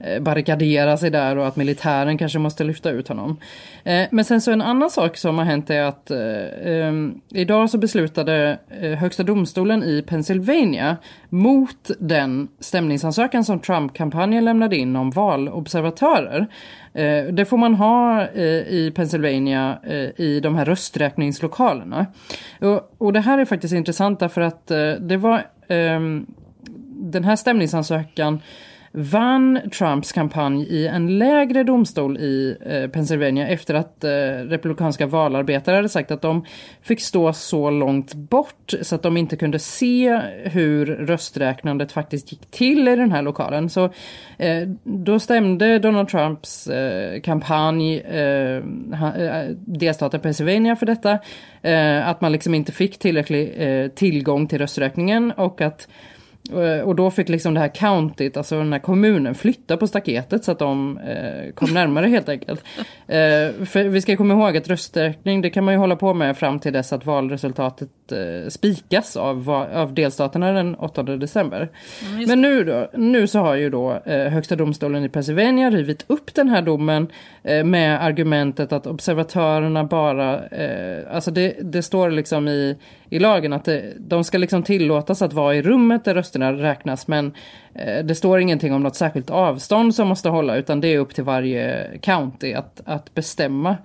Eh, 0.01 0.23
barrikadera 0.23 0.97
sig 0.97 1.11
där 1.11 1.39
och 1.39 1.47
att 1.47 1.57
militären 1.57 2.19
kanske 2.19 2.39
måste 2.39 2.65
lyfta 2.65 2.91
ut 2.91 3.09
honom. 3.09 3.41
Eh, 3.85 4.07
men 4.11 4.25
sen 4.25 4.41
så 4.41 4.53
en 4.53 4.63
annan 4.63 4.91
sak 4.91 5.17
som 5.17 5.39
har 5.39 5.45
hänt 5.45 5.71
är 5.71 5.83
att 5.83 6.11
eh, 6.11 6.19
ehm, 6.65 7.21
idag 7.31 7.71
så 7.71 7.79
beslutade 7.79 8.59
eh, 8.81 8.91
Högsta 8.91 9.23
domstolen 9.23 9.83
i 9.83 10.03
Pennsylvania 10.03 10.97
mot 11.29 11.91
den 11.99 12.49
stämningsansökan 12.61 13.45
som 13.45 13.61
Trump-kampanjen 13.61 14.45
lämnade 14.45 14.77
in 14.77 14.97
om 14.97 15.11
valobservatörer. 15.11 16.47
Eh, 16.95 17.25
det 17.25 17.45
får 17.45 17.57
man 17.57 17.75
ha 17.75 18.27
i 18.27 18.93
Pennsylvania 18.95 19.79
i 20.17 20.41
de 20.41 20.55
här 20.55 20.65
rösträkningslokalerna. 20.65 22.07
Och, 22.61 22.95
och 22.99 23.13
det 23.13 23.21
här 23.21 23.39
är 23.39 23.45
faktiskt 23.45 23.75
intressant 23.75 24.21
därför 24.21 24.41
att 24.41 24.67
det 25.01 25.17
var 25.17 25.47
ehm, 25.69 26.27
den 26.89 27.25
här 27.25 27.37
stämningsansökan 27.37 28.41
vann 28.99 29.61
Trumps 29.79 30.13
kampanj 30.13 30.63
i 30.63 30.87
en 30.87 31.19
lägre 31.19 31.63
domstol 31.63 32.17
i 32.17 32.57
eh, 32.67 32.91
Pennsylvania 32.91 33.49
efter 33.49 33.75
att 33.75 34.05
eh, 34.05 34.11
republikanska 34.49 35.07
valarbetare 35.07 35.77
hade 35.77 35.89
sagt 35.89 36.11
att 36.11 36.23
de 36.23 36.45
fick 36.83 37.01
stå 37.01 37.33
så 37.33 37.71
långt 37.71 38.15
bort 38.15 38.75
så 38.83 38.95
att 38.95 39.03
de 39.03 39.17
inte 39.17 39.37
kunde 39.37 39.59
se 39.59 40.21
hur 40.45 40.87
rösträknandet 40.87 41.93
faktiskt 41.93 42.33
gick 42.33 42.51
till 42.51 42.89
i 42.89 42.97
den 42.97 43.13
här 43.13 43.23
lokalen. 43.23 43.71
Så 43.71 43.85
eh, 44.39 44.69
då 44.85 45.19
stämde 45.19 45.79
Donald 45.79 46.09
Trumps 46.09 46.67
eh, 46.67 47.21
kampanj 47.21 47.99
eh, 47.99 48.57
eh 48.57 49.51
delstaten 49.55 50.21
Pennsylvania 50.21 50.77
för 50.77 50.87
detta. 50.87 51.19
Eh, 51.63 52.09
att 52.09 52.21
man 52.21 52.33
liksom 52.33 52.55
inte 52.55 52.73
fick 52.73 52.99
tillräcklig 52.99 53.55
eh, 53.57 53.89
tillgång 53.89 54.47
till 54.47 54.59
rösträkningen 54.59 55.33
och 55.33 55.61
att 55.61 55.89
och 56.85 56.97
då 56.97 57.11
fick 57.11 57.29
liksom 57.29 57.55
det 57.55 57.61
här 57.61 57.75
countyt, 57.75 58.37
alltså 58.37 58.59
den 58.59 58.73
här 58.73 58.81
kommunen, 58.81 59.35
flytta 59.35 59.77
på 59.77 59.87
staketet 59.87 60.45
så 60.45 60.53
att 60.53 60.59
de 60.59 60.99
eh, 60.99 61.53
kom 61.55 61.75
närmare 61.75 62.07
helt 62.07 62.29
enkelt. 62.29 62.65
Eh, 63.07 63.65
för 63.67 63.89
vi 63.89 64.01
ska 64.01 64.17
komma 64.17 64.35
ihåg 64.35 64.57
att 64.57 64.69
rösträkning, 64.69 65.43
det 65.43 65.51
kan 65.51 65.65
man 65.65 65.75
ju 65.75 65.79
hålla 65.79 65.97
på 65.97 66.15
med 66.15 66.37
fram 66.39 66.59
till 66.59 66.73
dess 66.73 66.93
att 66.93 67.07
valresultatet 67.07 68.13
eh, 68.13 68.49
spikas 68.49 69.17
av, 69.17 69.51
av 69.75 69.95
delstaterna 69.95 70.53
den 70.53 70.75
8 70.75 71.03
december. 71.03 71.69
Mm, 72.07 72.29
Men 72.29 72.41
nu 72.41 72.65
då, 72.65 72.91
nu 72.95 73.27
så 73.27 73.39
har 73.39 73.55
ju 73.55 73.71
då 73.71 74.03
eh, 74.05 74.27
Högsta 74.27 74.57
domstolen 74.57 75.05
i 75.05 75.09
Pennsylvania 75.09 75.71
rivit 75.71 76.05
upp 76.07 76.35
den 76.35 76.49
här 76.49 76.63
domen 76.63 77.09
eh, 77.43 77.65
med 77.65 78.05
argumentet 78.05 78.73
att 78.73 78.87
observatörerna 78.87 79.85
bara, 79.85 80.47
eh, 80.47 81.15
alltså 81.15 81.31
det, 81.31 81.57
det 81.61 81.83
står 81.83 82.11
liksom 82.11 82.49
i, 82.49 82.77
i 83.11 83.19
lagen 83.19 83.53
att 83.53 83.65
det, 83.65 83.93
de 83.99 84.25
ska 84.25 84.39
liksom 84.39 84.63
tillåtas 84.63 85.23
att 85.23 85.33
vara 85.33 85.55
i 85.55 85.63
rummet 85.63 86.05
där 86.05 86.17
rösterna 86.37 86.53
räknas 86.53 87.09
men 87.09 87.33
eh, 87.75 88.05
det 88.05 88.15
står 88.15 88.41
ingenting 88.41 88.75
om 88.75 88.83
något 88.83 88.97
särskilt 88.97 89.31
avstånd 89.31 89.95
som 89.95 90.09
måste 90.09 90.29
hålla 90.29 90.57
utan 90.57 90.81
det 90.81 90.89
är 90.89 90.99
upp 90.99 91.15
till 91.15 91.25
varje 91.25 91.99
county 92.03 92.53
att, 92.53 92.81
att 92.85 93.15
bestämma. 93.15 93.77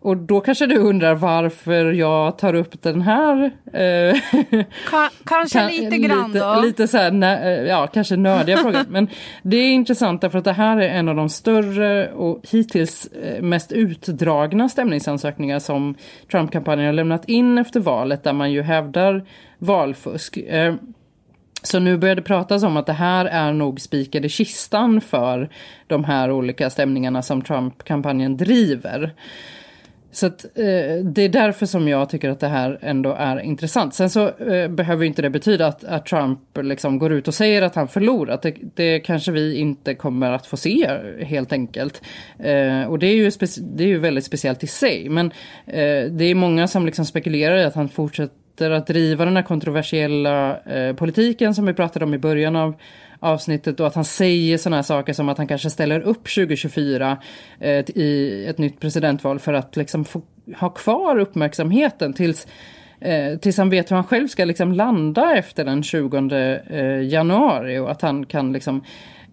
Och 0.00 0.16
då 0.16 0.40
kanske 0.40 0.66
du 0.66 0.76
undrar 0.76 1.14
varför 1.14 1.92
jag 1.92 2.38
tar 2.38 2.54
upp 2.54 2.82
den 2.82 3.00
här... 3.00 3.44
Eh, 3.72 4.16
Ka 4.90 5.10
kanske 5.24 5.58
kan, 5.58 5.68
lite 5.68 5.98
grann 5.98 6.32
lite, 6.32 6.54
då? 6.54 6.60
Lite 6.60 6.88
så 6.88 6.98
här, 6.98 7.22
eh, 7.22 7.68
ja 7.68 7.86
kanske 7.86 8.16
nördiga 8.16 8.56
frågan. 8.56 8.86
Men 8.90 9.08
det 9.42 9.56
är 9.56 9.72
intressant 9.72 10.20
därför 10.20 10.38
att 10.38 10.44
det 10.44 10.52
här 10.52 10.76
är 10.76 10.88
en 10.88 11.08
av 11.08 11.16
de 11.16 11.28
större 11.28 12.12
och 12.12 12.40
hittills 12.50 13.06
eh, 13.06 13.42
mest 13.42 13.72
utdragna 13.72 14.68
stämningsansökningar 14.68 15.58
som 15.58 15.94
Trump-kampanjen 16.30 16.86
har 16.86 16.92
lämnat 16.92 17.28
in 17.28 17.58
efter 17.58 17.80
valet 17.80 18.22
där 18.24 18.32
man 18.32 18.52
ju 18.52 18.62
hävdar 18.62 19.24
valfusk. 19.58 20.36
Eh, 20.36 20.74
så 21.64 21.78
nu 21.78 21.96
börjar 21.96 22.14
det 22.14 22.22
pratas 22.22 22.62
om 22.62 22.76
att 22.76 22.86
det 22.86 22.92
här 22.92 23.24
är 23.24 23.52
nog 23.52 23.80
spikade 23.80 24.28
kistan 24.28 25.00
för 25.00 25.48
de 25.86 26.04
här 26.04 26.30
olika 26.30 26.70
stämningarna 26.70 27.22
som 27.22 27.42
Trump-kampanjen 27.42 28.36
driver. 28.36 29.14
Så 30.12 30.26
att, 30.26 30.44
eh, 30.44 31.04
det 31.04 31.22
är 31.22 31.28
därför 31.28 31.66
som 31.66 31.88
jag 31.88 32.08
tycker 32.08 32.28
att 32.28 32.40
det 32.40 32.48
här 32.48 32.78
ändå 32.82 33.12
är 33.18 33.40
intressant. 33.40 33.94
Sen 33.94 34.10
så 34.10 34.28
eh, 34.28 34.68
behöver 34.68 35.04
inte 35.04 35.22
det 35.22 35.30
betyda 35.30 35.66
att, 35.66 35.84
att 35.84 36.06
Trump 36.06 36.40
liksom 36.62 36.98
går 36.98 37.12
ut 37.12 37.28
och 37.28 37.34
säger 37.34 37.62
att 37.62 37.74
han 37.74 37.88
förlorat. 37.88 38.42
Det, 38.42 38.54
det 38.74 39.00
kanske 39.00 39.32
vi 39.32 39.56
inte 39.56 39.94
kommer 39.94 40.32
att 40.32 40.46
få 40.46 40.56
se 40.56 40.90
helt 41.20 41.52
enkelt. 41.52 42.02
Eh, 42.38 42.84
och 42.84 42.98
det 42.98 43.06
är, 43.06 43.14
ju 43.14 43.30
det 43.60 43.84
är 43.84 43.88
ju 43.88 43.98
väldigt 43.98 44.24
speciellt 44.24 44.64
i 44.64 44.66
sig. 44.66 45.08
Men 45.08 45.26
eh, 45.66 46.10
det 46.10 46.24
är 46.24 46.34
många 46.34 46.68
som 46.68 46.86
liksom 46.86 47.04
spekulerar 47.04 47.56
i 47.56 47.64
att 47.64 47.74
han 47.74 47.88
fortsätter 47.88 48.43
att 48.60 48.86
driva 48.86 49.24
den 49.24 49.36
här 49.36 49.42
kontroversiella 49.42 50.60
eh, 50.60 50.94
politiken 50.94 51.54
som 51.54 51.66
vi 51.66 51.74
pratade 51.74 52.04
om 52.04 52.14
i 52.14 52.18
början 52.18 52.56
av 52.56 52.74
avsnittet 53.20 53.80
och 53.80 53.86
att 53.86 53.94
han 53.94 54.04
säger 54.04 54.58
sådana 54.58 54.76
här 54.76 54.82
saker 54.82 55.12
som 55.12 55.28
att 55.28 55.38
han 55.38 55.46
kanske 55.46 55.70
ställer 55.70 56.00
upp 56.00 56.34
2024 56.34 57.18
eh, 57.60 57.70
i 57.70 58.46
ett 58.48 58.58
nytt 58.58 58.80
presidentval 58.80 59.38
för 59.38 59.52
att 59.52 59.76
liksom 59.76 60.04
få 60.04 60.22
ha 60.56 60.68
kvar 60.68 61.18
uppmärksamheten 61.18 62.12
tills 62.12 62.46
eh, 63.00 63.38
tills 63.38 63.58
han 63.58 63.70
vet 63.70 63.90
hur 63.90 63.96
han 63.96 64.04
själv 64.04 64.28
ska 64.28 64.44
liksom 64.44 64.72
landa 64.72 65.36
efter 65.36 65.64
den 65.64 65.82
20 65.82 66.60
eh, 66.70 67.02
januari 67.02 67.78
och 67.78 67.90
att 67.90 68.02
han 68.02 68.26
kan 68.26 68.52
liksom 68.52 68.84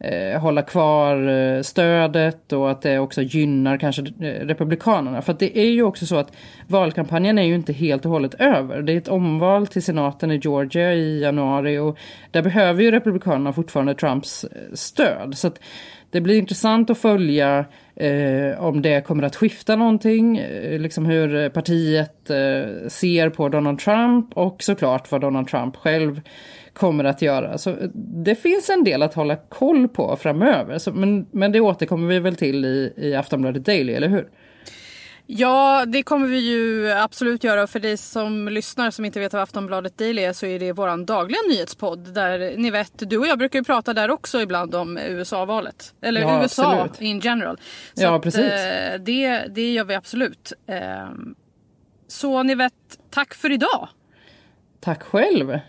eh, 0.04 0.42
hålla 0.42 0.62
kvar 0.62 1.28
eh, 1.28 1.62
stödet 1.62 2.54
och 2.54 2.72
att 2.72 2.82
det 2.82 3.00
också 3.00 3.22
gynnar 3.22 3.78
kanske 3.78 4.02
eh, 4.02 4.46
Republikanerna. 4.46 5.22
För 5.22 5.34
att 5.34 5.40
det 5.40 5.60
är 5.60 5.70
ju 5.70 5.84
också 5.84 6.06
så 6.06 6.16
att 6.16 6.32
valkampanjen 6.68 7.38
är 7.38 7.44
ju 7.44 7.56
inte 7.56 7.74
helt 7.74 8.06
och 8.06 8.12
hållet 8.12 8.34
över. 8.34 8.82
Det 8.82 8.94
är 8.94 8.98
ett 8.98 9.08
omval 9.08 9.68
till 9.68 9.84
senaten 9.84 10.32
i 10.32 10.40
Georgia 10.44 10.94
i 10.94 11.22
januari 11.22 11.78
och 11.78 11.98
där 12.32 12.42
behöver 12.42 12.84
ju 12.84 12.92
Republikanerna 12.92 13.54
fortfarande 13.54 13.96
Trumps 13.96 14.44
eh, 14.44 14.74
stöd. 14.74 15.38
Så 15.38 15.48
att 15.48 15.60
det 16.12 16.22
blir 16.22 16.38
intressant 16.38 16.90
att 16.90 16.98
följa 16.98 17.66
eh, 17.96 18.64
om 18.64 18.82
det 18.82 19.06
kommer 19.06 19.24
att 19.24 19.36
skifta 19.36 19.76
någonting, 19.76 20.38
eh, 20.38 20.80
liksom 20.80 21.06
hur 21.06 21.50
partiet 21.50 22.30
eh, 22.30 22.88
ser 22.88 23.30
på 23.30 23.50
Donald 23.50 23.80
Trump 23.80 24.34
och 24.34 24.64
såklart 24.64 25.12
vad 25.12 25.22
Donald 25.22 25.48
Trump 25.48 25.76
själv 25.76 26.22
kommer 26.74 27.04
att 27.04 27.22
göra. 27.22 27.58
Så 27.58 27.76
det 28.24 28.36
finns 28.36 28.70
en 28.70 28.84
del 28.84 29.04
att 29.04 29.14
hålla 29.14 29.36
koll 29.36 29.88
på 29.88 30.16
framöver. 30.16 30.78
Så, 30.78 30.92
men, 30.94 31.26
men 31.32 31.52
det 31.52 31.60
återkommer 31.60 32.08
vi 32.08 32.20
väl 32.20 32.36
till 32.36 32.66
i, 32.66 32.94
i 32.98 33.16
Aftonbladet 33.16 33.66
Daily, 33.66 33.94
eller 33.94 34.08
hur? 34.08 34.30
Ja, 35.26 35.86
det 35.88 36.04
kommer 36.04 36.28
vi 36.28 36.40
ju 36.40 36.92
absolut 36.92 37.44
göra. 37.44 37.68
För 37.68 37.80
dig 37.80 37.98
som 37.98 38.48
lyssnar 38.50 38.92
som 38.92 39.06
inte 39.06 39.20
vet 39.20 39.34
vad 39.34 39.42
Aftonbladet 39.42 39.98
Daily 39.98 40.22
är 40.22 40.34
så 40.34 40.46
är 40.46 40.60
det 40.60 40.72
vår 40.74 41.06
dagliga 41.06 41.40
nyhetspodd. 41.50 42.14
Där 42.14 42.54
ni 42.58 42.70
vet, 42.72 42.92
du 43.10 43.18
och 43.18 43.28
jag 43.28 43.38
brukar 43.38 43.60
ju 43.60 43.64
prata 43.66 43.94
där 43.94 44.12
också 44.12 44.42
ibland 44.42 44.76
om 44.76 44.98
USA-valet. 44.98 45.94
Eller 46.02 46.22
Ja, 46.22 46.42
USA 46.42 46.72
absolut. 46.74 47.02
in 47.02 47.20
general. 47.20 47.58
Så 47.94 48.04
Ja, 48.04 48.16
att, 48.16 48.22
precis. 48.22 48.44
eh, 48.44 49.00
det, 49.00 49.46
det 49.50 49.72
gör 49.74 49.84
vi 49.86 49.96
absolut. 49.96 50.54
Ehm, 50.68 51.36
Så 52.08 52.44
ni 52.44 52.56
vet, 52.56 52.74
tack 53.10 53.34
för 53.34 53.52
idag. 53.52 53.88
Tack 54.80 55.04
själv. 55.04 55.60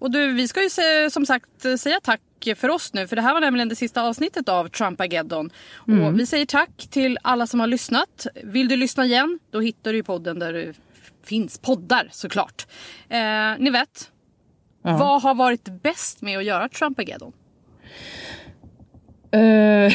Och 0.00 0.10
du, 0.10 0.32
vi 0.32 0.48
ska 0.48 0.62
ju 0.62 0.70
se, 0.70 1.10
som 1.10 1.26
sagt 1.26 1.64
eh, 1.64 1.74
säga 1.74 2.00
tack 2.02 2.20
för 2.56 2.68
oss 2.68 2.92
nu. 2.92 3.06
För 3.06 3.16
det 3.16 3.22
här 3.22 3.34
var 3.34 3.40
nämligen 3.40 3.68
det 3.68 3.76
sista 3.76 4.02
avsnittet 4.02 4.48
av 4.48 4.68
Trumpageddon. 4.68 5.50
Mm. 5.88 6.04
Och 6.04 6.20
vi 6.20 6.26
säger 6.26 6.46
tack 6.46 6.88
till 6.90 7.18
alla 7.22 7.46
som 7.46 7.60
har 7.60 7.66
lyssnat. 7.66 8.26
Vill 8.44 8.68
du 8.68 8.76
lyssna 8.76 9.04
igen, 9.04 9.38
då 9.50 9.60
hittar 9.60 9.92
du 9.92 10.02
podden 10.02 10.38
där 10.38 10.52
det 10.52 10.74
finns 11.24 11.58
poddar 11.58 12.08
såklart. 12.12 12.66
Eh, 13.08 13.18
ni 13.58 13.70
vet, 13.70 14.10
vad 14.82 15.22
har 15.22 15.34
varit 15.34 15.82
bäst 15.82 16.22
med 16.22 16.38
att 16.38 16.44
göra 16.44 16.68
Trumpageddon? 16.68 17.32
Eh, 19.30 19.40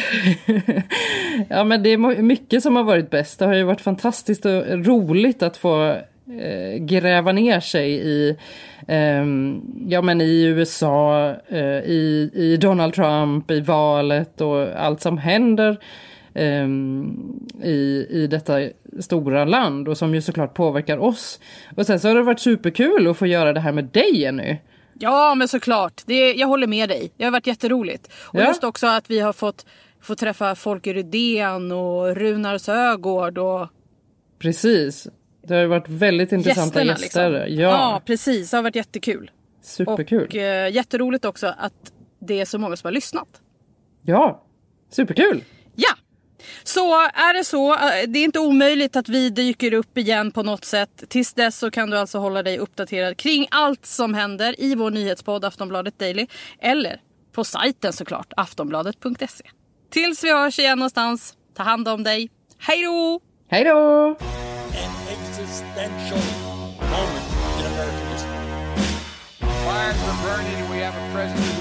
ja, 1.49 1.63
men 1.63 1.83
det 1.83 1.89
är 1.89 2.21
mycket 2.21 2.63
som 2.63 2.75
har 2.75 2.83
varit 2.83 3.09
bäst. 3.09 3.39
Det 3.39 3.45
har 3.45 3.53
ju 3.53 3.63
varit 3.63 3.81
fantastiskt 3.81 4.45
och 4.45 4.85
roligt 4.85 5.43
att 5.43 5.57
få 5.57 5.97
eh, 6.39 6.77
gräva 6.79 7.31
ner 7.31 7.59
sig 7.59 7.91
i, 7.91 8.35
ehm, 8.87 9.61
ja, 9.87 10.01
men 10.01 10.21
i 10.21 10.43
USA, 10.43 11.29
eh, 11.47 11.79
i, 11.79 12.31
i 12.33 12.57
Donald 12.57 12.93
Trump, 12.93 13.51
i 13.51 13.59
valet 13.59 14.41
och 14.41 14.61
allt 14.61 15.01
som 15.01 15.17
händer 15.17 15.77
ehm, 16.33 17.39
i, 17.63 18.07
i 18.09 18.27
detta 18.27 18.53
stora 18.99 19.45
land 19.45 19.87
och 19.87 19.97
som 19.97 20.15
ju 20.15 20.21
såklart 20.21 20.53
påverkar 20.53 20.97
oss. 20.97 21.39
Och 21.75 21.85
sen 21.85 21.99
så 21.99 22.07
har 22.07 22.15
det 22.15 22.21
varit 22.23 22.39
superkul 22.39 23.07
att 23.07 23.17
få 23.17 23.25
göra 23.27 23.53
det 23.53 23.59
här 23.59 23.71
med 23.71 23.85
dig 23.85 24.21
Jenny. 24.21 24.57
Ja, 24.99 25.35
men 25.35 25.47
såklart. 25.47 26.01
Det, 26.05 26.33
jag 26.33 26.47
håller 26.47 26.67
med 26.67 26.89
dig. 26.89 27.11
Det 27.17 27.23
har 27.23 27.31
varit 27.31 27.47
jätteroligt. 27.47 28.07
Och 28.13 28.39
Ja. 28.39 28.47
just 28.47 28.63
också 28.63 28.87
att 28.87 29.09
vi 29.09 29.19
har 29.19 29.33
fått, 29.33 29.65
fått 30.01 30.17
träffa 30.17 30.55
Folke 30.55 30.93
Rydén 30.93 31.71
och 31.71 32.15
Runar 32.15 32.57
Sögård 32.57 33.37
och 33.37 33.67
Precis. 34.39 35.07
Det 35.47 35.53
har 35.53 35.61
ju 35.61 35.67
varit 35.67 35.89
väldigt 35.89 36.31
intressanta 36.31 36.83
gästerna. 36.83 37.05
gäster. 37.05 37.45
Liksom. 37.45 37.63
Ja, 37.63 37.69
ja, 37.69 38.01
precis. 38.05 38.51
Det 38.51 38.57
har 38.57 38.63
varit 38.63 38.75
jättekul. 38.75 39.31
superkul. 39.61 40.25
Och 40.27 40.35
eh, 40.35 40.71
jätteroligt 40.73 41.25
också 41.25 41.53
att 41.57 41.73
det 42.19 42.41
är 42.41 42.45
så 42.45 42.57
många 42.57 42.75
som 42.75 42.87
har 42.87 42.91
lyssnat. 42.91 43.27
Ja, 44.01 44.43
superkul. 44.91 45.43
Ja! 45.75 45.95
Så 46.63 46.93
är 47.01 47.33
det 47.37 47.43
så, 47.43 47.73
eh, 47.73 47.79
det 48.07 48.19
är 48.19 48.23
inte 48.23 48.39
omöjligt 48.39 48.95
att 48.95 49.09
vi 49.09 49.29
dyker 49.29 49.73
upp 49.73 49.97
igen 49.97 50.31
på 50.31 50.43
något 50.43 50.65
sätt. 50.65 51.03
Tills 51.07 51.33
dess 51.33 51.57
så 51.57 51.71
kan 51.71 51.89
du 51.89 51.97
alltså 51.97 52.17
hålla 52.17 52.43
dig 52.43 52.57
uppdaterad 52.57 53.17
kring 53.17 53.47
allt 53.51 53.85
som 53.85 54.13
händer 54.13 54.61
i 54.61 54.75
vår 54.75 54.91
nyhetspodd 54.91 55.45
Aftonbladet 55.45 55.99
Daily. 55.99 56.27
Eller 56.59 57.01
på 57.31 57.43
sajten 57.43 57.93
såklart, 57.93 58.33
aftonbladet.se. 58.37 59.43
Tills 59.89 60.23
vi 60.23 60.31
hörs 60.31 60.59
igen 60.59 60.79
någonstans, 60.79 61.33
ta 61.57 61.63
hand 61.63 61.87
om 61.87 62.03
dig. 62.03 62.29
Hej 62.59 62.83
då! 62.83 63.19
Hej 63.49 63.63
då! 63.63 64.15
An 65.77 65.91
existential 65.91 66.17
moment 66.87 67.25
in 67.59 67.65
American 67.65 68.07
history. 68.07 68.31
Fires 69.65 69.99
were 70.03 70.17
burning, 70.23 70.55
and 70.55 70.69
we 70.69 70.77
have 70.77 70.95
a 70.95 71.13
president 71.13 71.54